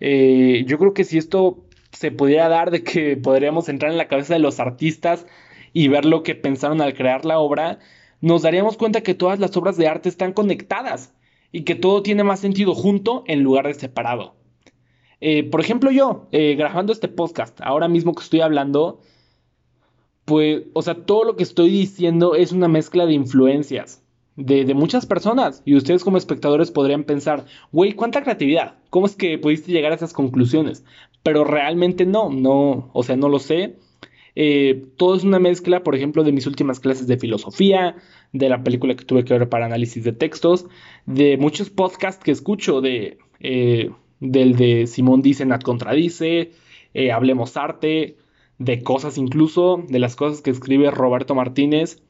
eh, 0.00 0.64
yo 0.66 0.76
creo 0.76 0.92
que 0.92 1.04
si 1.04 1.16
esto 1.16 1.64
se 1.90 2.10
pudiera 2.12 2.50
dar 2.50 2.70
de 2.70 2.84
que 2.84 3.16
podríamos 3.16 3.70
entrar 3.70 3.90
en 3.90 3.96
la 3.96 4.08
cabeza 4.08 4.34
de 4.34 4.40
los 4.40 4.60
artistas 4.60 5.26
y 5.72 5.88
ver 5.88 6.04
lo 6.04 6.22
que 6.22 6.34
pensaron 6.34 6.82
al 6.82 6.92
crear 6.92 7.24
la 7.24 7.38
obra, 7.38 7.78
nos 8.20 8.42
daríamos 8.42 8.76
cuenta 8.76 9.02
que 9.02 9.14
todas 9.14 9.38
las 9.38 9.56
obras 9.56 9.76
de 9.76 9.88
arte 9.88 10.08
están 10.08 10.32
conectadas 10.32 11.14
y 11.52 11.62
que 11.62 11.74
todo 11.74 12.02
tiene 12.02 12.24
más 12.24 12.40
sentido 12.40 12.74
junto 12.74 13.24
en 13.26 13.42
lugar 13.42 13.66
de 13.66 13.74
separado. 13.74 14.34
Eh, 15.20 15.44
por 15.44 15.60
ejemplo, 15.60 15.90
yo, 15.90 16.28
eh, 16.32 16.54
grabando 16.54 16.92
este 16.92 17.08
podcast, 17.08 17.60
ahora 17.60 17.88
mismo 17.88 18.14
que 18.14 18.22
estoy 18.22 18.40
hablando, 18.40 19.00
pues, 20.24 20.62
o 20.72 20.82
sea, 20.82 20.94
todo 20.94 21.24
lo 21.24 21.36
que 21.36 21.42
estoy 21.42 21.70
diciendo 21.70 22.34
es 22.34 22.52
una 22.52 22.68
mezcla 22.68 23.04
de 23.06 23.14
influencias 23.14 24.02
de, 24.36 24.74
muchas 24.74 25.06
personas. 25.06 25.62
Y 25.64 25.76
ustedes 25.76 26.04
como 26.04 26.16
espectadores 26.16 26.70
podrían 26.70 27.04
pensar, 27.04 27.46
güey, 27.72 27.92
¿cuánta 27.92 28.22
creatividad? 28.22 28.74
¿Cómo 28.90 29.06
es 29.06 29.16
que 29.16 29.38
pudiste 29.38 29.72
llegar 29.72 29.92
a 29.92 29.96
esas 29.96 30.12
conclusiones? 30.12 30.84
Pero 31.22 31.44
realmente 31.44 32.06
no, 32.06 32.30
no, 32.30 32.90
o 32.92 33.02
sea, 33.02 33.16
no 33.16 33.28
lo 33.28 33.38
sé. 33.38 33.76
Eh, 34.42 34.86
todo 34.96 35.16
es 35.16 35.22
una 35.22 35.38
mezcla, 35.38 35.82
por 35.82 35.94
ejemplo, 35.94 36.24
de 36.24 36.32
mis 36.32 36.46
últimas 36.46 36.80
clases 36.80 37.06
de 37.06 37.18
filosofía, 37.18 37.96
de 38.32 38.48
la 38.48 38.64
película 38.64 38.96
que 38.96 39.04
tuve 39.04 39.22
que 39.22 39.34
ver 39.36 39.50
para 39.50 39.66
análisis 39.66 40.02
de 40.02 40.14
textos, 40.14 40.64
de 41.04 41.36
muchos 41.36 41.68
podcasts 41.68 42.24
que 42.24 42.30
escucho, 42.30 42.80
de, 42.80 43.18
eh, 43.40 43.90
del 44.18 44.56
de 44.56 44.86
Simón 44.86 45.20
dice, 45.20 45.44
Nat 45.44 45.62
contradice, 45.62 46.52
eh, 46.94 47.12
Hablemos 47.12 47.58
Arte, 47.58 48.16
de 48.56 48.82
cosas 48.82 49.18
incluso, 49.18 49.84
de 49.86 49.98
las 49.98 50.16
cosas 50.16 50.40
que 50.40 50.48
escribe 50.48 50.90
Roberto 50.90 51.34
Martínez. 51.34 52.02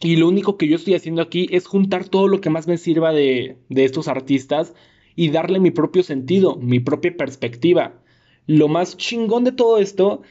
Y 0.00 0.16
lo 0.16 0.28
único 0.28 0.56
que 0.56 0.66
yo 0.66 0.76
estoy 0.76 0.94
haciendo 0.94 1.20
aquí 1.20 1.46
es 1.50 1.66
juntar 1.66 2.08
todo 2.08 2.26
lo 2.26 2.40
que 2.40 2.48
más 2.48 2.68
me 2.68 2.78
sirva 2.78 3.12
de, 3.12 3.58
de 3.68 3.84
estos 3.84 4.08
artistas 4.08 4.72
y 5.14 5.28
darle 5.28 5.60
mi 5.60 5.72
propio 5.72 6.04
sentido, 6.04 6.56
mi 6.56 6.80
propia 6.80 7.14
perspectiva. 7.14 8.00
Lo 8.46 8.68
más 8.68 8.96
chingón 8.96 9.44
de 9.44 9.52
todo 9.52 9.76
esto 9.76 10.22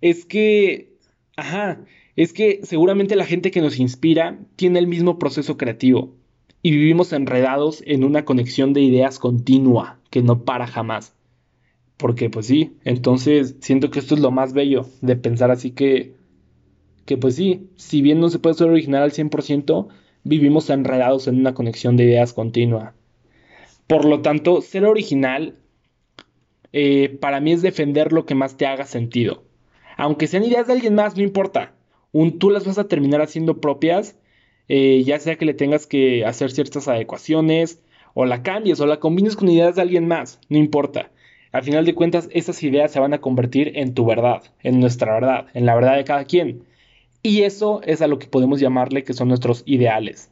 es 0.00 0.24
que, 0.24 0.96
ajá, 1.36 1.84
es 2.16 2.32
que 2.32 2.60
seguramente 2.62 3.16
la 3.16 3.26
gente 3.26 3.50
que 3.50 3.60
nos 3.60 3.78
inspira 3.78 4.38
tiene 4.56 4.78
el 4.78 4.86
mismo 4.86 5.18
proceso 5.18 5.56
creativo 5.56 6.14
y 6.62 6.72
vivimos 6.72 7.12
enredados 7.12 7.82
en 7.86 8.04
una 8.04 8.24
conexión 8.24 8.72
de 8.72 8.80
ideas 8.80 9.18
continua 9.18 10.00
que 10.10 10.22
no 10.22 10.44
para 10.44 10.66
jamás. 10.66 11.14
Porque 11.96 12.30
pues 12.30 12.46
sí, 12.46 12.76
entonces 12.84 13.56
siento 13.60 13.90
que 13.90 13.98
esto 13.98 14.14
es 14.14 14.20
lo 14.20 14.30
más 14.30 14.52
bello 14.52 14.86
de 15.00 15.16
pensar 15.16 15.50
así 15.50 15.70
que, 15.72 16.14
que 17.06 17.16
pues 17.16 17.36
sí, 17.36 17.70
si 17.76 18.02
bien 18.02 18.20
no 18.20 18.28
se 18.28 18.38
puede 18.38 18.54
ser 18.54 18.68
original 18.68 19.02
al 19.02 19.12
100%, 19.12 19.88
vivimos 20.24 20.70
enredados 20.70 21.26
en 21.26 21.38
una 21.38 21.54
conexión 21.54 21.96
de 21.96 22.04
ideas 22.04 22.32
continua. 22.32 22.94
Por 23.86 24.04
lo 24.04 24.20
tanto, 24.20 24.60
ser 24.60 24.84
original 24.84 25.56
eh, 26.72 27.16
para 27.20 27.40
mí 27.40 27.52
es 27.52 27.62
defender 27.62 28.12
lo 28.12 28.26
que 28.26 28.34
más 28.34 28.56
te 28.56 28.66
haga 28.66 28.84
sentido. 28.84 29.47
Aunque 29.98 30.28
sean 30.28 30.44
ideas 30.44 30.68
de 30.68 30.74
alguien 30.74 30.94
más, 30.94 31.16
no 31.16 31.24
importa. 31.24 31.74
Un, 32.12 32.38
tú 32.38 32.50
las 32.50 32.64
vas 32.64 32.78
a 32.78 32.86
terminar 32.86 33.20
haciendo 33.20 33.60
propias, 33.60 34.16
eh, 34.68 35.02
ya 35.04 35.18
sea 35.18 35.36
que 35.36 35.44
le 35.44 35.54
tengas 35.54 35.88
que 35.88 36.24
hacer 36.24 36.52
ciertas 36.52 36.86
adecuaciones, 36.86 37.82
o 38.14 38.24
la 38.24 38.44
cambies, 38.44 38.80
o 38.80 38.86
la 38.86 39.00
combines 39.00 39.34
con 39.34 39.48
ideas 39.48 39.74
de 39.74 39.82
alguien 39.82 40.06
más, 40.06 40.40
no 40.48 40.56
importa. 40.56 41.10
Al 41.50 41.64
final 41.64 41.84
de 41.84 41.96
cuentas, 41.96 42.28
esas 42.32 42.62
ideas 42.62 42.92
se 42.92 43.00
van 43.00 43.12
a 43.12 43.20
convertir 43.20 43.72
en 43.74 43.92
tu 43.92 44.06
verdad, 44.06 44.44
en 44.62 44.78
nuestra 44.78 45.14
verdad, 45.14 45.46
en 45.52 45.66
la 45.66 45.74
verdad 45.74 45.96
de 45.96 46.04
cada 46.04 46.24
quien. 46.24 46.62
Y 47.24 47.42
eso 47.42 47.80
es 47.82 48.00
a 48.00 48.06
lo 48.06 48.20
que 48.20 48.28
podemos 48.28 48.60
llamarle 48.60 49.02
que 49.02 49.14
son 49.14 49.26
nuestros 49.26 49.64
ideales. 49.66 50.30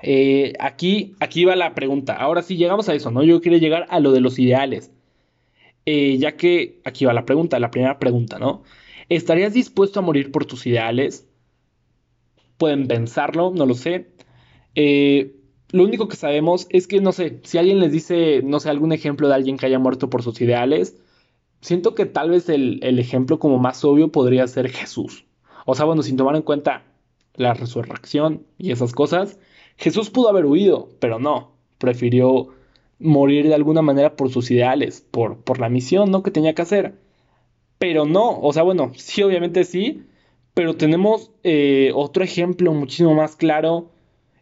Eh, 0.00 0.54
aquí, 0.58 1.14
aquí 1.20 1.44
va 1.44 1.54
la 1.54 1.74
pregunta. 1.74 2.14
Ahora 2.14 2.40
sí, 2.40 2.56
llegamos 2.56 2.88
a 2.88 2.94
eso, 2.94 3.10
¿no? 3.10 3.22
Yo 3.24 3.42
quiero 3.42 3.58
llegar 3.58 3.86
a 3.90 4.00
lo 4.00 4.12
de 4.12 4.22
los 4.22 4.38
ideales. 4.38 4.90
Eh, 5.86 6.16
ya 6.18 6.36
que 6.36 6.80
aquí 6.84 7.04
va 7.04 7.12
la 7.12 7.26
pregunta, 7.26 7.58
la 7.58 7.70
primera 7.70 7.98
pregunta, 7.98 8.38
¿no? 8.38 8.62
¿Estarías 9.08 9.52
dispuesto 9.52 10.00
a 10.00 10.02
morir 10.02 10.32
por 10.32 10.46
tus 10.46 10.66
ideales? 10.66 11.28
Pueden 12.56 12.86
pensarlo, 12.88 13.52
no 13.54 13.66
lo 13.66 13.74
sé. 13.74 14.08
Eh, 14.74 15.36
lo 15.70 15.84
único 15.84 16.08
que 16.08 16.16
sabemos 16.16 16.66
es 16.70 16.86
que, 16.86 17.00
no 17.00 17.12
sé, 17.12 17.40
si 17.44 17.58
alguien 17.58 17.80
les 17.80 17.92
dice, 17.92 18.42
no 18.42 18.60
sé, 18.60 18.70
algún 18.70 18.92
ejemplo 18.92 19.28
de 19.28 19.34
alguien 19.34 19.56
que 19.56 19.66
haya 19.66 19.78
muerto 19.78 20.08
por 20.08 20.22
sus 20.22 20.40
ideales, 20.40 20.96
siento 21.60 21.94
que 21.94 22.06
tal 22.06 22.30
vez 22.30 22.48
el, 22.48 22.80
el 22.82 22.98
ejemplo 22.98 23.38
como 23.38 23.58
más 23.58 23.84
obvio 23.84 24.10
podría 24.12 24.46
ser 24.46 24.70
Jesús. 24.70 25.26
O 25.66 25.74
sea, 25.74 25.84
bueno, 25.84 26.02
sin 26.02 26.16
tomar 26.16 26.36
en 26.36 26.42
cuenta 26.42 26.84
la 27.34 27.54
resurrección 27.54 28.46
y 28.58 28.70
esas 28.70 28.92
cosas, 28.92 29.38
Jesús 29.76 30.10
pudo 30.10 30.28
haber 30.28 30.46
huido, 30.46 30.88
pero 31.00 31.18
no, 31.18 31.52
prefirió 31.78 32.48
morir 33.04 33.46
de 33.46 33.54
alguna 33.54 33.82
manera 33.82 34.16
por 34.16 34.30
sus 34.30 34.50
ideales, 34.50 35.06
por, 35.10 35.38
por 35.44 35.60
la 35.60 35.68
misión, 35.68 36.10
¿no? 36.10 36.22
Que 36.22 36.30
tenía 36.30 36.54
que 36.54 36.62
hacer. 36.62 36.94
Pero 37.78 38.06
no, 38.06 38.40
o 38.40 38.52
sea, 38.52 38.62
bueno, 38.62 38.92
sí, 38.96 39.22
obviamente 39.22 39.64
sí, 39.64 40.04
pero 40.54 40.76
tenemos 40.76 41.32
eh, 41.42 41.90
otro 41.94 42.24
ejemplo 42.24 42.72
muchísimo 42.72 43.14
más 43.14 43.36
claro, 43.36 43.90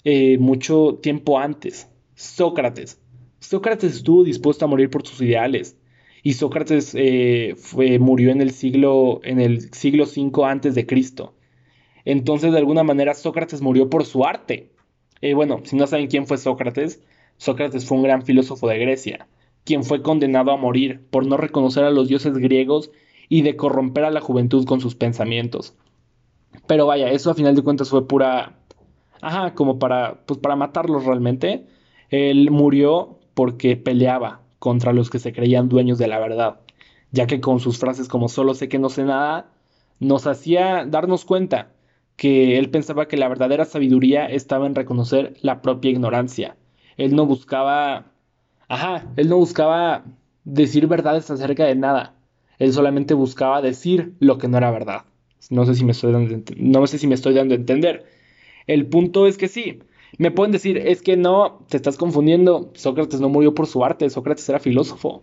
eh, 0.04 0.38
mucho 0.38 0.98
tiempo 1.02 1.38
antes, 1.38 1.88
Sócrates. 2.14 3.00
Sócrates 3.40 3.96
estuvo 3.96 4.22
dispuesto 4.22 4.64
a 4.64 4.68
morir 4.68 4.90
por 4.90 5.06
sus 5.06 5.20
ideales. 5.22 5.76
Y 6.22 6.34
Sócrates 6.34 6.94
eh, 6.94 7.54
fue, 7.56 7.98
murió 7.98 8.30
en 8.30 8.40
el 8.40 8.52
siglo 8.52 9.20
en 9.24 9.40
el 9.40 9.72
siglo 9.72 10.04
V 10.04 10.44
antes 10.44 10.74
de 10.76 10.86
Cristo. 10.86 11.34
Entonces, 12.04 12.52
de 12.52 12.58
alguna 12.58 12.84
manera, 12.84 13.14
Sócrates 13.14 13.60
murió 13.60 13.90
por 13.90 14.04
su 14.04 14.24
arte. 14.24 14.70
bueno, 15.34 15.60
si 15.64 15.76
no 15.76 15.86
saben 15.86 16.08
quién 16.08 16.26
fue 16.26 16.38
Sócrates, 16.38 17.00
Sócrates 17.42 17.84
fue 17.84 17.96
un 17.96 18.04
gran 18.04 18.22
filósofo 18.22 18.68
de 18.68 18.78
Grecia, 18.78 19.26
quien 19.64 19.82
fue 19.82 20.00
condenado 20.00 20.52
a 20.52 20.56
morir 20.56 21.04
por 21.10 21.26
no 21.26 21.36
reconocer 21.36 21.82
a 21.82 21.90
los 21.90 22.06
dioses 22.06 22.38
griegos 22.38 22.92
y 23.28 23.42
de 23.42 23.56
corromper 23.56 24.04
a 24.04 24.12
la 24.12 24.20
juventud 24.20 24.64
con 24.64 24.80
sus 24.80 24.94
pensamientos. 24.94 25.74
Pero 26.68 26.86
vaya, 26.86 27.10
eso 27.10 27.32
a 27.32 27.34
final 27.34 27.56
de 27.56 27.62
cuentas 27.62 27.90
fue 27.90 28.06
pura... 28.06 28.60
Ajá, 29.20 29.54
como 29.54 29.80
para, 29.80 30.24
pues 30.24 30.38
para 30.38 30.54
matarlos 30.54 31.04
realmente. 31.04 31.66
Él 32.10 32.52
murió 32.52 33.18
porque 33.34 33.76
peleaba 33.76 34.42
contra 34.60 34.92
los 34.92 35.10
que 35.10 35.18
se 35.18 35.32
creían 35.32 35.68
dueños 35.68 35.98
de 35.98 36.06
la 36.06 36.20
verdad, 36.20 36.60
ya 37.10 37.26
que 37.26 37.40
con 37.40 37.58
sus 37.58 37.76
frases 37.76 38.06
como 38.06 38.28
solo 38.28 38.54
sé 38.54 38.68
que 38.68 38.78
no 38.78 38.88
sé 38.88 39.02
nada, 39.02 39.50
nos 39.98 40.28
hacía 40.28 40.84
darnos 40.86 41.24
cuenta 41.24 41.72
que 42.14 42.56
él 42.58 42.70
pensaba 42.70 43.08
que 43.08 43.16
la 43.16 43.26
verdadera 43.26 43.64
sabiduría 43.64 44.26
estaba 44.26 44.68
en 44.68 44.76
reconocer 44.76 45.34
la 45.42 45.60
propia 45.60 45.90
ignorancia 45.90 46.56
él 46.96 47.14
no 47.14 47.26
buscaba, 47.26 48.12
ajá, 48.68 49.06
él 49.16 49.28
no 49.28 49.36
buscaba 49.36 50.04
decir 50.44 50.86
verdades 50.86 51.30
acerca 51.30 51.64
de 51.64 51.74
nada. 51.74 52.14
Él 52.58 52.72
solamente 52.72 53.14
buscaba 53.14 53.62
decir 53.62 54.14
lo 54.20 54.38
que 54.38 54.48
no 54.48 54.58
era 54.58 54.70
verdad. 54.70 55.04
No 55.50 55.64
sé 55.66 55.74
si 55.74 55.84
me 55.84 55.92
estoy 55.92 56.12
dando, 56.12 56.42
no 56.56 56.86
sé 56.86 56.98
si 56.98 57.06
me 57.06 57.14
estoy 57.14 57.34
dando 57.34 57.54
a 57.54 57.58
entender. 57.58 58.06
El 58.66 58.86
punto 58.86 59.26
es 59.26 59.36
que 59.36 59.48
sí. 59.48 59.80
Me 60.18 60.30
pueden 60.30 60.52
decir, 60.52 60.76
es 60.76 61.02
que 61.02 61.16
no, 61.16 61.64
te 61.68 61.76
estás 61.76 61.96
confundiendo. 61.96 62.70
Sócrates 62.74 63.20
no 63.20 63.28
murió 63.28 63.54
por 63.54 63.66
su 63.66 63.84
arte, 63.84 64.08
Sócrates 64.10 64.48
era 64.48 64.60
filósofo. 64.60 65.22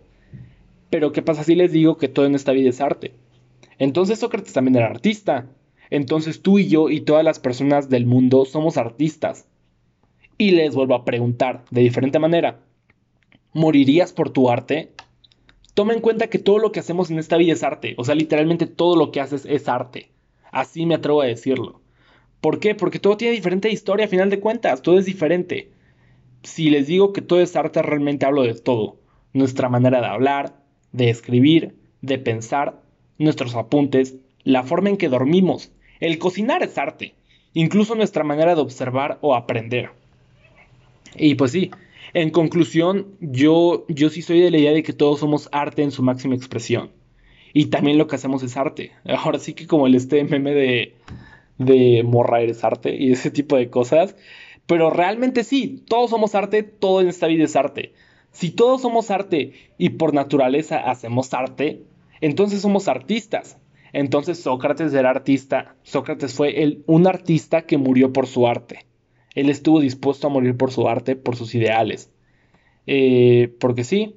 Pero 0.90 1.12
¿qué 1.12 1.22
pasa 1.22 1.44
si 1.44 1.54
les 1.54 1.72
digo 1.72 1.96
que 1.96 2.08
todo 2.08 2.26
en 2.26 2.34
esta 2.34 2.52
vida 2.52 2.68
es 2.68 2.80
arte? 2.80 3.14
Entonces 3.78 4.18
Sócrates 4.18 4.52
también 4.52 4.76
era 4.76 4.86
artista. 4.86 5.46
Entonces 5.88 6.42
tú 6.42 6.58
y 6.58 6.68
yo 6.68 6.90
y 6.90 7.00
todas 7.00 7.24
las 7.24 7.38
personas 7.38 7.88
del 7.88 8.06
mundo 8.06 8.44
somos 8.44 8.76
artistas. 8.76 9.46
Y 10.40 10.52
les 10.52 10.74
vuelvo 10.74 10.94
a 10.94 11.04
preguntar 11.04 11.66
de 11.70 11.82
diferente 11.82 12.18
manera, 12.18 12.60
¿morirías 13.52 14.14
por 14.14 14.30
tu 14.30 14.48
arte? 14.48 14.90
Toma 15.74 15.92
en 15.92 16.00
cuenta 16.00 16.28
que 16.28 16.38
todo 16.38 16.58
lo 16.58 16.72
que 16.72 16.80
hacemos 16.80 17.10
en 17.10 17.18
esta 17.18 17.36
vida 17.36 17.52
es 17.52 17.62
arte, 17.62 17.94
o 17.98 18.04
sea, 18.04 18.14
literalmente 18.14 18.66
todo 18.66 18.96
lo 18.96 19.12
que 19.12 19.20
haces 19.20 19.44
es 19.44 19.68
arte. 19.68 20.08
Así 20.50 20.86
me 20.86 20.94
atrevo 20.94 21.20
a 21.20 21.26
decirlo. 21.26 21.82
¿Por 22.40 22.58
qué? 22.58 22.74
Porque 22.74 22.98
todo 22.98 23.18
tiene 23.18 23.34
diferente 23.34 23.68
historia 23.68 24.06
a 24.06 24.08
final 24.08 24.30
de 24.30 24.40
cuentas, 24.40 24.80
todo 24.80 24.98
es 24.98 25.04
diferente. 25.04 25.72
Si 26.42 26.70
les 26.70 26.86
digo 26.86 27.12
que 27.12 27.20
todo 27.20 27.42
es 27.42 27.54
arte, 27.54 27.82
realmente 27.82 28.24
hablo 28.24 28.44
de 28.44 28.54
todo. 28.54 28.96
Nuestra 29.34 29.68
manera 29.68 30.00
de 30.00 30.06
hablar, 30.06 30.56
de 30.92 31.10
escribir, 31.10 31.76
de 32.00 32.16
pensar, 32.16 32.80
nuestros 33.18 33.56
apuntes, 33.56 34.16
la 34.44 34.62
forma 34.62 34.88
en 34.88 34.96
que 34.96 35.10
dormimos. 35.10 35.70
El 36.00 36.18
cocinar 36.18 36.62
es 36.62 36.78
arte, 36.78 37.14
incluso 37.52 37.94
nuestra 37.94 38.24
manera 38.24 38.54
de 38.54 38.62
observar 38.62 39.18
o 39.20 39.34
aprender. 39.34 39.99
Y 41.16 41.34
pues 41.34 41.52
sí, 41.52 41.70
en 42.12 42.30
conclusión, 42.30 43.16
yo, 43.20 43.84
yo 43.88 44.10
sí 44.10 44.22
soy 44.22 44.40
de 44.40 44.50
la 44.50 44.58
idea 44.58 44.72
de 44.72 44.82
que 44.82 44.92
todos 44.92 45.20
somos 45.20 45.48
arte 45.52 45.82
en 45.82 45.90
su 45.90 46.02
máxima 46.02 46.34
expresión. 46.34 46.90
Y 47.52 47.66
también 47.66 47.98
lo 47.98 48.06
que 48.06 48.16
hacemos 48.16 48.42
es 48.42 48.56
arte. 48.56 48.92
Ahora 49.04 49.38
sí 49.38 49.54
que 49.54 49.66
como 49.66 49.86
el 49.86 49.94
este 49.94 50.22
meme 50.24 50.52
de, 50.52 50.94
de 51.58 52.02
morra 52.04 52.40
eres 52.40 52.64
arte 52.64 52.96
y 52.96 53.12
ese 53.12 53.30
tipo 53.30 53.56
de 53.56 53.70
cosas. 53.70 54.16
Pero 54.66 54.90
realmente 54.90 55.44
sí, 55.44 55.84
todos 55.88 56.10
somos 56.10 56.34
arte, 56.34 56.62
todo 56.62 57.00
en 57.00 57.08
esta 57.08 57.26
vida 57.26 57.44
es 57.44 57.56
arte. 57.56 57.92
Si 58.32 58.50
todos 58.50 58.82
somos 58.82 59.10
arte 59.10 59.52
y 59.78 59.90
por 59.90 60.14
naturaleza 60.14 60.78
hacemos 60.78 61.34
arte, 61.34 61.82
entonces 62.20 62.60
somos 62.60 62.86
artistas. 62.88 63.58
Entonces 63.92 64.40
Sócrates 64.40 64.94
era 64.94 65.10
artista. 65.10 65.74
Sócrates 65.82 66.34
fue 66.34 66.62
el, 66.62 66.84
un 66.86 67.06
artista 67.06 67.62
que 67.62 67.78
murió 67.78 68.12
por 68.12 68.26
su 68.26 68.46
arte. 68.46 68.86
Él 69.34 69.48
estuvo 69.48 69.80
dispuesto 69.80 70.26
a 70.26 70.30
morir 70.30 70.56
por 70.56 70.72
su 70.72 70.88
arte, 70.88 71.16
por 71.16 71.36
sus 71.36 71.54
ideales. 71.54 72.12
Eh, 72.86 73.54
porque 73.60 73.84
sí, 73.84 74.16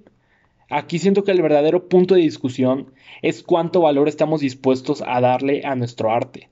aquí 0.69 0.99
siento 0.99 1.23
que 1.23 1.31
el 1.31 1.41
verdadero 1.41 1.87
punto 1.87 2.15
de 2.15 2.21
discusión 2.21 2.91
es 3.21 3.43
cuánto 3.43 3.81
valor 3.81 4.07
estamos 4.07 4.41
dispuestos 4.41 5.03
a 5.05 5.21
darle 5.21 5.63
a 5.65 5.75
nuestro 5.75 6.11
arte. 6.11 6.49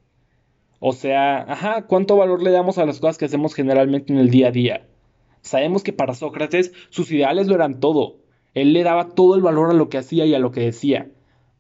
O 0.80 0.94
sea, 0.94 1.42
ajá, 1.42 1.88
cuánto 1.88 2.18
valor 2.18 2.42
le 2.44 2.52
damos 2.52 2.78
a 2.78 2.86
las 2.86 3.00
cosas 3.00 3.18
que 3.18 3.26
hacemos 3.26 3.54
generalmente 3.54 4.14
en 4.14 4.20
el 4.20 4.30
día 4.30 4.50
a 4.50 4.52
día. 4.52 4.88
Sabemos 5.42 5.84
que 5.84 5.94
para 5.94 6.14
Sócrates 6.14 6.72
sus 6.90 7.12
ideales 7.12 7.48
lo 7.48 7.56
eran 7.56 7.80
todo. 7.80 8.18
Él 8.54 8.74
le 8.74 8.84
daba 8.84 9.10
todo 9.10 9.36
el 9.36 9.42
valor 9.42 9.72
a 9.72 9.74
lo 9.74 9.90
que 9.90 9.98
hacía 9.98 10.26
y 10.26 10.34
a 10.34 10.40
lo 10.40 10.52
que 10.52 10.62
decía, 10.62 11.10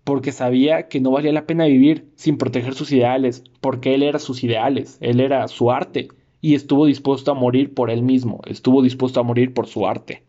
porque 0.03 0.31
sabía 0.31 0.88
que 0.88 1.00
no 1.00 1.12
valía 1.12 1.31
la 1.31 1.46
pena 1.46 1.65
vivir 1.65 2.12
sin 2.15 2.38
proteger 2.38 2.74
sus 2.74 2.91
ideales, 2.91 3.43
porque 3.62 3.96
él 3.96 4.03
era 4.03 4.20
sus 4.20 4.43
ideales, 4.43 4.98
él 5.01 5.20
era 5.20 5.48
su 5.48 5.72
arte 5.72 6.10
y 6.42 6.56
estuvo 6.56 6.88
dispuesto 6.88 7.32
a 7.32 7.36
morir 7.36 7.74
por 7.74 7.90
él 7.90 8.02
mismo, 8.02 8.42
estuvo 8.46 8.82
dispuesto 8.82 9.20
a 9.20 9.24
morir 9.24 9.54
por 9.54 9.68
su 9.68 9.88
arte. 9.88 10.24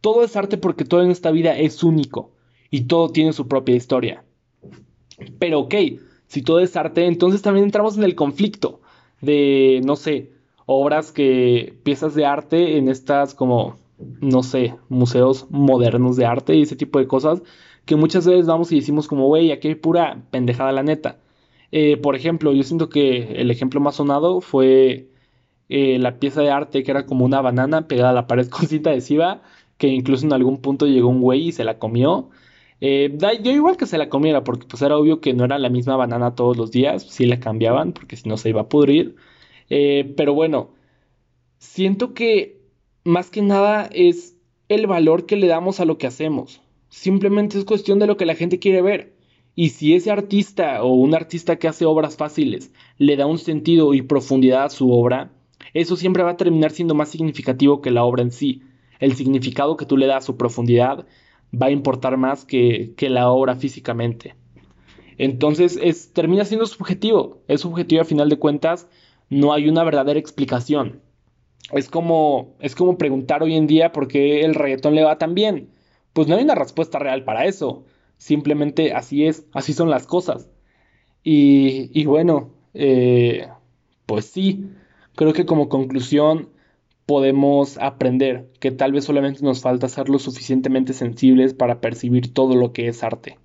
Todo 0.00 0.22
es 0.24 0.36
arte 0.36 0.58
porque 0.58 0.84
todo 0.84 1.02
en 1.02 1.10
esta 1.10 1.30
vida 1.30 1.56
es 1.56 1.82
único 1.82 2.32
y 2.70 2.82
todo 2.82 3.08
tiene 3.10 3.32
su 3.32 3.48
propia 3.48 3.76
historia. 3.76 4.24
Pero 5.38 5.60
ok, 5.60 5.74
si 6.26 6.42
todo 6.42 6.60
es 6.60 6.76
arte, 6.76 7.06
entonces 7.06 7.42
también 7.42 7.64
entramos 7.64 7.96
en 7.96 8.04
el 8.04 8.14
conflicto 8.14 8.80
de, 9.20 9.80
no 9.84 9.96
sé, 9.96 10.32
obras 10.66 11.12
que, 11.12 11.74
piezas 11.82 12.14
de 12.14 12.26
arte 12.26 12.76
en 12.76 12.88
estas 12.88 13.34
como, 13.34 13.76
no 13.98 14.42
sé, 14.42 14.74
museos 14.88 15.46
modernos 15.50 16.16
de 16.16 16.26
arte 16.26 16.54
y 16.54 16.62
ese 16.62 16.76
tipo 16.76 16.98
de 16.98 17.06
cosas 17.06 17.42
que 17.84 17.96
muchas 17.96 18.26
veces 18.26 18.46
vamos 18.46 18.70
y 18.70 18.76
decimos 18.76 19.08
como, 19.08 19.26
güey, 19.26 19.50
aquí 19.50 19.68
hay 19.68 19.74
pura 19.74 20.22
pendejada 20.30 20.72
la 20.72 20.82
neta. 20.82 21.16
Eh, 21.72 21.96
por 21.98 22.16
ejemplo, 22.16 22.52
yo 22.52 22.62
siento 22.62 22.88
que 22.88 23.40
el 23.40 23.50
ejemplo 23.50 23.80
más 23.80 23.96
sonado 23.96 24.40
fue 24.40 25.08
eh, 25.68 25.98
la 25.98 26.18
pieza 26.18 26.42
de 26.42 26.50
arte 26.50 26.82
que 26.82 26.90
era 26.90 27.06
como 27.06 27.24
una 27.24 27.40
banana 27.40 27.88
pegada 27.88 28.10
a 28.10 28.12
la 28.14 28.26
pared 28.26 28.48
con 28.50 28.66
cinta 28.66 28.90
adhesiva, 28.90 29.42
que 29.78 29.88
incluso 29.88 30.26
en 30.26 30.32
algún 30.32 30.60
punto 30.60 30.86
llegó 30.86 31.08
un 31.08 31.20
güey 31.20 31.48
y 31.48 31.52
se 31.52 31.64
la 31.64 31.78
comió. 31.78 32.30
Eh, 32.80 33.16
yo 33.42 33.52
igual 33.52 33.76
que 33.76 33.86
se 33.86 33.98
la 33.98 34.08
comiera, 34.08 34.44
porque 34.44 34.66
pues 34.66 34.82
era 34.82 34.96
obvio 34.96 35.20
que 35.20 35.34
no 35.34 35.44
era 35.44 35.58
la 35.58 35.68
misma 35.68 35.96
banana 35.96 36.34
todos 36.34 36.56
los 36.56 36.70
días, 36.70 37.02
si 37.04 37.26
la 37.26 37.40
cambiaban, 37.40 37.92
porque 37.92 38.16
si 38.16 38.28
no 38.28 38.36
se 38.36 38.50
iba 38.50 38.62
a 38.62 38.68
pudrir. 38.68 39.16
pero 39.68 40.34
bueno, 40.34 40.70
siento 41.58 42.14
que 42.14 42.60
más 43.04 43.30
que 43.30 43.42
nada 43.42 43.88
es 43.92 44.36
el 44.68 44.86
valor 44.86 45.26
que 45.26 45.36
le 45.36 45.46
damos 45.46 45.80
a 45.80 45.84
lo 45.84 45.98
que 45.98 46.06
hacemos. 46.06 46.60
Simplemente 46.90 47.58
es 47.58 47.64
cuestión 47.64 47.98
de 47.98 48.06
lo 48.06 48.16
que 48.16 48.26
la 48.26 48.34
gente 48.34 48.58
quiere 48.58 48.82
ver. 48.82 49.17
Y 49.60 49.70
si 49.70 49.96
ese 49.96 50.12
artista 50.12 50.84
o 50.84 50.94
un 50.94 51.16
artista 51.16 51.56
que 51.56 51.66
hace 51.66 51.84
obras 51.84 52.16
fáciles 52.16 52.70
le 52.96 53.16
da 53.16 53.26
un 53.26 53.38
sentido 53.38 53.92
y 53.92 54.02
profundidad 54.02 54.66
a 54.66 54.70
su 54.70 54.92
obra, 54.92 55.32
eso 55.74 55.96
siempre 55.96 56.22
va 56.22 56.30
a 56.30 56.36
terminar 56.36 56.70
siendo 56.70 56.94
más 56.94 57.08
significativo 57.08 57.82
que 57.82 57.90
la 57.90 58.04
obra 58.04 58.22
en 58.22 58.30
sí. 58.30 58.62
El 59.00 59.16
significado 59.16 59.76
que 59.76 59.84
tú 59.84 59.96
le 59.96 60.06
das 60.06 60.22
a 60.22 60.26
su 60.26 60.36
profundidad 60.36 61.06
va 61.52 61.66
a 61.66 61.70
importar 61.72 62.16
más 62.16 62.44
que, 62.44 62.92
que 62.96 63.10
la 63.10 63.32
obra 63.32 63.56
físicamente. 63.56 64.36
Entonces 65.16 65.76
es, 65.82 66.12
termina 66.12 66.44
siendo 66.44 66.64
subjetivo, 66.64 67.42
es 67.48 67.62
subjetivo 67.62 68.02
a 68.02 68.04
final 68.04 68.28
de 68.28 68.38
cuentas, 68.38 68.86
no 69.28 69.52
hay 69.52 69.68
una 69.68 69.82
verdadera 69.82 70.20
explicación. 70.20 71.00
Es 71.72 71.88
como, 71.88 72.54
es 72.60 72.76
como 72.76 72.96
preguntar 72.96 73.42
hoy 73.42 73.56
en 73.56 73.66
día 73.66 73.90
por 73.90 74.06
qué 74.06 74.42
el 74.42 74.54
reggaetón 74.54 74.94
le 74.94 75.02
va 75.02 75.18
tan 75.18 75.34
bien. 75.34 75.70
Pues 76.12 76.28
no 76.28 76.36
hay 76.36 76.44
una 76.44 76.54
respuesta 76.54 77.00
real 77.00 77.24
para 77.24 77.46
eso. 77.46 77.84
Simplemente 78.18 78.92
así 78.92 79.26
es, 79.26 79.46
así 79.52 79.72
son 79.72 79.90
las 79.90 80.06
cosas. 80.06 80.50
Y, 81.24 81.90
y 81.98 82.04
bueno, 82.04 82.50
eh, 82.74 83.48
pues 84.06 84.26
sí, 84.26 84.66
creo 85.14 85.32
que 85.32 85.46
como 85.46 85.68
conclusión 85.68 86.50
podemos 87.06 87.78
aprender 87.78 88.50
que 88.60 88.70
tal 88.70 88.92
vez 88.92 89.04
solamente 89.04 89.42
nos 89.42 89.62
falta 89.62 89.88
ser 89.88 90.10
lo 90.10 90.18
suficientemente 90.18 90.92
sensibles 90.92 91.54
para 91.54 91.80
percibir 91.80 92.34
todo 92.34 92.54
lo 92.54 92.72
que 92.72 92.88
es 92.88 93.02
arte 93.02 93.38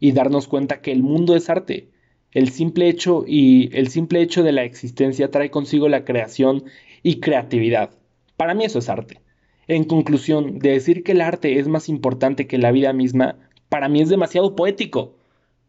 y 0.00 0.12
darnos 0.12 0.48
cuenta 0.48 0.80
que 0.80 0.92
el 0.92 1.02
mundo 1.02 1.36
es 1.36 1.48
arte. 1.48 1.88
El 2.32 2.50
simple 2.50 2.88
hecho 2.88 3.24
y 3.26 3.70
el 3.76 3.88
simple 3.88 4.20
hecho 4.20 4.42
de 4.42 4.52
la 4.52 4.64
existencia 4.64 5.30
trae 5.30 5.50
consigo 5.50 5.88
la 5.88 6.04
creación 6.04 6.64
y 7.02 7.20
creatividad. 7.20 7.90
Para 8.36 8.54
mí 8.54 8.64
eso 8.64 8.78
es 8.78 8.88
arte. 8.88 9.20
En 9.68 9.84
conclusión, 9.84 10.58
de 10.58 10.70
decir 10.70 11.02
que 11.02 11.12
el 11.12 11.20
arte 11.20 11.58
es 11.58 11.68
más 11.68 11.88
importante 11.88 12.46
que 12.46 12.58
la 12.58 12.72
vida 12.72 12.92
misma, 12.92 13.36
para 13.76 13.90
mí 13.90 14.00
es 14.00 14.08
demasiado 14.08 14.56
poético, 14.56 15.16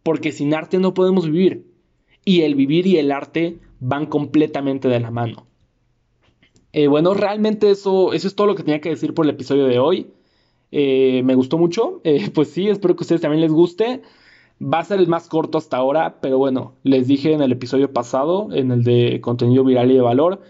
porque 0.01 0.31
sin 0.31 0.53
arte 0.53 0.77
no 0.77 0.93
podemos 0.93 1.29
vivir. 1.29 1.65
Y 2.23 2.43
el 2.43 2.55
vivir 2.55 2.87
y 2.87 2.95
el 2.95 3.11
arte 3.11 3.59
van 3.81 4.05
completamente 4.05 4.87
de 4.87 5.01
la 5.01 5.11
mano. 5.11 5.45
Eh, 6.71 6.87
bueno, 6.87 7.13
realmente 7.13 7.69
eso, 7.69 8.13
eso 8.13 8.29
es 8.29 8.33
todo 8.33 8.47
lo 8.47 8.55
que 8.55 8.63
tenía 8.63 8.79
que 8.79 8.91
decir 8.91 9.13
por 9.13 9.25
el 9.25 9.31
episodio 9.31 9.65
de 9.65 9.77
hoy. 9.77 10.07
Eh, 10.71 11.21
me 11.25 11.35
gustó 11.35 11.57
mucho. 11.57 11.99
Eh, 12.05 12.29
pues 12.33 12.49
sí, 12.49 12.69
espero 12.69 12.95
que 12.95 13.01
a 13.01 13.03
ustedes 13.03 13.19
también 13.19 13.41
les 13.41 13.51
guste. 13.51 14.01
Va 14.63 14.79
a 14.79 14.85
ser 14.85 14.99
el 14.99 15.07
más 15.09 15.27
corto 15.27 15.57
hasta 15.57 15.75
ahora, 15.75 16.21
pero 16.21 16.37
bueno, 16.37 16.75
les 16.83 17.09
dije 17.09 17.33
en 17.33 17.41
el 17.41 17.51
episodio 17.51 17.91
pasado, 17.91 18.47
en 18.53 18.71
el 18.71 18.85
de 18.85 19.19
contenido 19.19 19.65
viral 19.65 19.91
y 19.91 19.95
de 19.95 20.01
valor, 20.01 20.43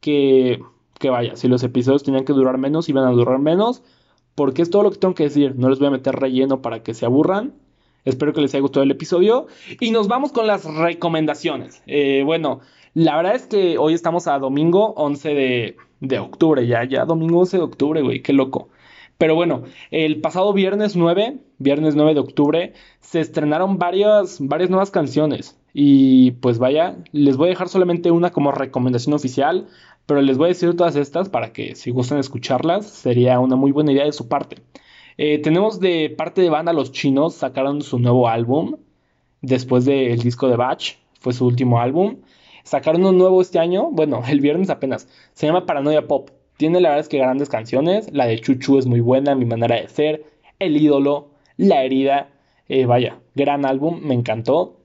que, 0.00 0.62
que 0.98 1.10
vaya, 1.10 1.36
si 1.36 1.46
los 1.46 1.62
episodios 1.62 2.04
tenían 2.04 2.24
que 2.24 2.32
durar 2.32 2.56
menos, 2.56 2.88
iban 2.88 3.04
a 3.04 3.10
durar 3.10 3.38
menos, 3.38 3.82
porque 4.34 4.62
es 4.62 4.70
todo 4.70 4.82
lo 4.82 4.90
que 4.90 4.98
tengo 4.98 5.14
que 5.14 5.24
decir. 5.24 5.54
No 5.56 5.68
les 5.68 5.78
voy 5.78 5.88
a 5.88 5.92
meter 5.92 6.14
relleno 6.16 6.62
para 6.62 6.82
que 6.82 6.94
se 6.94 7.06
aburran. 7.06 7.54
Espero 8.04 8.32
que 8.32 8.40
les 8.40 8.52
haya 8.54 8.62
gustado 8.62 8.82
el 8.82 8.90
episodio. 8.90 9.46
Y 9.80 9.90
nos 9.90 10.08
vamos 10.08 10.32
con 10.32 10.46
las 10.46 10.64
recomendaciones. 10.64 11.82
Eh, 11.86 12.22
bueno, 12.24 12.60
la 12.94 13.16
verdad 13.16 13.34
es 13.34 13.46
que 13.46 13.78
hoy 13.78 13.94
estamos 13.94 14.26
a 14.26 14.38
domingo 14.38 14.92
11 14.96 15.28
de, 15.34 15.76
de 16.00 16.18
octubre, 16.18 16.66
ya, 16.66 16.84
ya 16.84 17.04
domingo 17.04 17.40
11 17.40 17.58
de 17.58 17.62
octubre, 17.62 18.02
güey, 18.02 18.22
qué 18.22 18.32
loco. 18.32 18.68
Pero 19.22 19.36
bueno, 19.36 19.62
el 19.92 20.20
pasado 20.20 20.52
viernes 20.52 20.96
9, 20.96 21.36
viernes 21.58 21.94
9 21.94 22.14
de 22.14 22.18
octubre, 22.18 22.72
se 22.98 23.20
estrenaron 23.20 23.78
varias, 23.78 24.38
varias 24.40 24.68
nuevas 24.68 24.90
canciones. 24.90 25.56
Y 25.72 26.32
pues 26.32 26.58
vaya, 26.58 26.96
les 27.12 27.36
voy 27.36 27.46
a 27.46 27.50
dejar 27.50 27.68
solamente 27.68 28.10
una 28.10 28.32
como 28.32 28.50
recomendación 28.50 29.14
oficial, 29.14 29.68
pero 30.06 30.22
les 30.22 30.38
voy 30.38 30.46
a 30.46 30.48
decir 30.48 30.76
todas 30.76 30.96
estas 30.96 31.28
para 31.28 31.52
que 31.52 31.76
si 31.76 31.92
gustan 31.92 32.18
escucharlas, 32.18 32.84
sería 32.90 33.38
una 33.38 33.54
muy 33.54 33.70
buena 33.70 33.92
idea 33.92 34.06
de 34.06 34.12
su 34.12 34.26
parte. 34.26 34.56
Eh, 35.18 35.38
tenemos 35.38 35.78
de 35.78 36.10
parte 36.10 36.40
de 36.40 36.50
banda 36.50 36.72
Los 36.72 36.90
Chinos, 36.90 37.36
sacaron 37.36 37.80
su 37.82 38.00
nuevo 38.00 38.26
álbum, 38.26 38.78
después 39.40 39.84
del 39.84 40.18
disco 40.18 40.48
de 40.48 40.56
Batch, 40.56 40.94
fue 41.20 41.32
su 41.32 41.46
último 41.46 41.78
álbum. 41.78 42.22
Sacaron 42.64 43.04
un 43.04 43.18
nuevo 43.18 43.40
este 43.40 43.60
año, 43.60 43.88
bueno, 43.92 44.24
el 44.28 44.40
viernes 44.40 44.68
apenas, 44.68 45.06
se 45.32 45.46
llama 45.46 45.64
Paranoia 45.64 46.08
Pop. 46.08 46.41
Tiene 46.62 46.80
la 46.80 46.90
verdad 46.90 47.00
es 47.00 47.08
que 47.08 47.18
grandes 47.18 47.48
canciones. 47.48 48.08
La 48.12 48.26
de 48.26 48.38
Chuchu 48.38 48.78
es 48.78 48.86
muy 48.86 49.00
buena, 49.00 49.34
Mi 49.34 49.44
manera 49.44 49.74
de 49.80 49.88
ser, 49.88 50.24
El 50.60 50.76
ídolo, 50.76 51.30
La 51.56 51.82
herida. 51.82 52.28
Eh, 52.68 52.86
vaya, 52.86 53.18
gran 53.34 53.66
álbum, 53.66 54.00
me 54.00 54.14
encantó. 54.14 54.78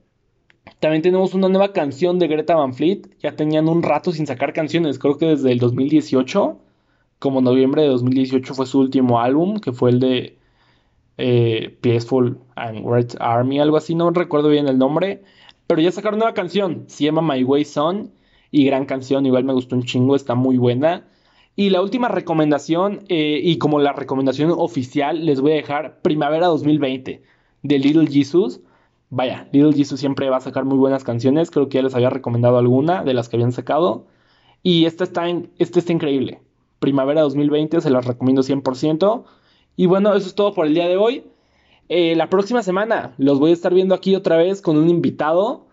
También 0.79 1.03
tenemos 1.03 1.35
una 1.35 1.49
nueva 1.49 1.73
canción 1.73 2.17
de 2.17 2.27
Greta 2.29 2.55
Van 2.55 2.73
Fleet. 2.73 3.03
Ya 3.19 3.35
tenían 3.35 3.69
un 3.69 3.83
rato 3.83 4.11
sin 4.11 4.25
sacar 4.25 4.53
canciones, 4.53 4.97
creo 4.97 5.19
que 5.19 5.27
desde 5.27 5.51
el 5.51 5.59
2018. 5.59 6.57
Como 7.19 7.41
noviembre 7.41 7.83
de 7.83 7.89
2018 7.89 8.55
fue 8.55 8.65
su 8.65 8.79
último 8.79 9.19
álbum, 9.19 9.59
que 9.59 9.71
fue 9.71 9.91
el 9.91 9.99
de 9.99 10.39
eh, 11.19 11.77
Peaceful 11.81 12.39
and 12.55 12.87
Red 12.87 13.11
Army, 13.19 13.59
algo 13.59 13.77
así, 13.77 13.93
no 13.93 14.09
recuerdo 14.09 14.49
bien 14.49 14.67
el 14.67 14.79
nombre. 14.79 15.21
Pero 15.67 15.79
ya 15.79 15.91
sacaron 15.91 16.23
una 16.23 16.33
canción, 16.33 16.85
se 16.87 17.03
llama 17.03 17.21
My 17.21 17.43
Way 17.43 17.65
Son. 17.65 18.13
Y 18.49 18.65
gran 18.65 18.87
canción, 18.87 19.27
igual 19.27 19.43
me 19.43 19.53
gustó 19.53 19.75
un 19.75 19.83
chingo, 19.83 20.15
está 20.15 20.33
muy 20.33 20.57
buena. 20.57 21.05
Y 21.59 21.71
la 21.71 21.81
última 21.81 22.07
recomendación, 22.07 22.99
eh, 23.09 23.41
y 23.43 23.57
como 23.57 23.79
la 23.79 23.91
recomendación 23.91 24.51
oficial, 24.55 25.25
les 25.25 25.41
voy 25.41 25.53
a 25.53 25.55
dejar 25.55 26.01
Primavera 26.03 26.45
2020 26.45 27.23
de 27.63 27.79
Little 27.79 28.05
Jesus. 28.05 28.61
Vaya, 29.09 29.49
Little 29.51 29.73
Jesus 29.73 29.99
siempre 29.99 30.29
va 30.29 30.37
a 30.37 30.41
sacar 30.41 30.65
muy 30.65 30.77
buenas 30.77 31.03
canciones. 31.03 31.49
Creo 31.49 31.67
que 31.67 31.79
ya 31.79 31.81
les 31.81 31.95
había 31.95 32.11
recomendado 32.11 32.59
alguna 32.59 33.03
de 33.03 33.15
las 33.15 33.27
que 33.27 33.37
habían 33.37 33.53
sacado. 33.53 34.05
Y 34.61 34.85
esta 34.85 35.03
está, 35.03 35.29
en, 35.29 35.49
esta 35.57 35.79
está 35.79 35.91
increíble. 35.93 36.41
Primavera 36.77 37.21
2020, 37.21 37.81
se 37.81 37.89
las 37.89 38.05
recomiendo 38.05 38.43
100%. 38.43 39.23
Y 39.75 39.87
bueno, 39.87 40.13
eso 40.13 40.27
es 40.27 40.35
todo 40.35 40.53
por 40.53 40.67
el 40.67 40.75
día 40.75 40.87
de 40.87 40.97
hoy. 40.97 41.23
Eh, 41.89 42.15
la 42.15 42.29
próxima 42.29 42.61
semana 42.61 43.15
los 43.17 43.39
voy 43.39 43.49
a 43.49 43.53
estar 43.53 43.73
viendo 43.73 43.95
aquí 43.95 44.15
otra 44.15 44.37
vez 44.37 44.61
con 44.61 44.77
un 44.77 44.89
invitado. 44.89 45.65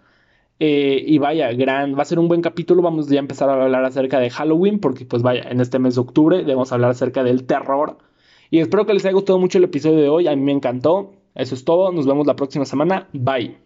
Eh, 0.61 1.03
y 1.07 1.19
vaya, 1.19 1.53
gran, 1.53 1.97
va 1.97 2.03
a 2.03 2.05
ser 2.05 2.19
un 2.19 2.29
buen 2.29 2.43
capítulo. 2.43 2.83
Vamos 2.83 3.09
ya 3.09 3.19
a 3.19 3.21
empezar 3.21 3.49
a 3.49 3.63
hablar 3.63 3.85
acerca 3.85 4.19
de 4.21 4.31
Halloween, 4.31 4.79
porque 4.79 5.05
pues 5.05 5.23
vaya, 5.23 5.43
en 5.51 5.61
este 5.61 5.79
mes 5.79 5.97
de 5.97 6.01
octubre 6.03 6.39
debemos 6.39 6.73
hablar 6.73 6.91
acerca 6.91 7.25
del 7.25 7.45
terror. 7.45 7.99
Y 8.51 8.61
espero 8.61 8.87
que 8.87 8.95
les 8.95 9.05
haya 9.05 9.15
gustado 9.15 9.39
mucho 9.39 9.59
el 9.59 9.65
episodio 9.65 9.99
de 9.99 10.09
hoy. 10.09 10.29
A 10.29 10.37
mí 10.37 10.43
me 10.43 10.53
encantó. 10.53 11.13
Eso 11.35 11.55
es 11.55 11.65
todo. 11.65 11.91
Nos 11.93 12.07
vemos 12.07 12.27
la 12.27 12.37
próxima 12.37 12.65
semana. 12.65 13.09
Bye. 13.13 13.64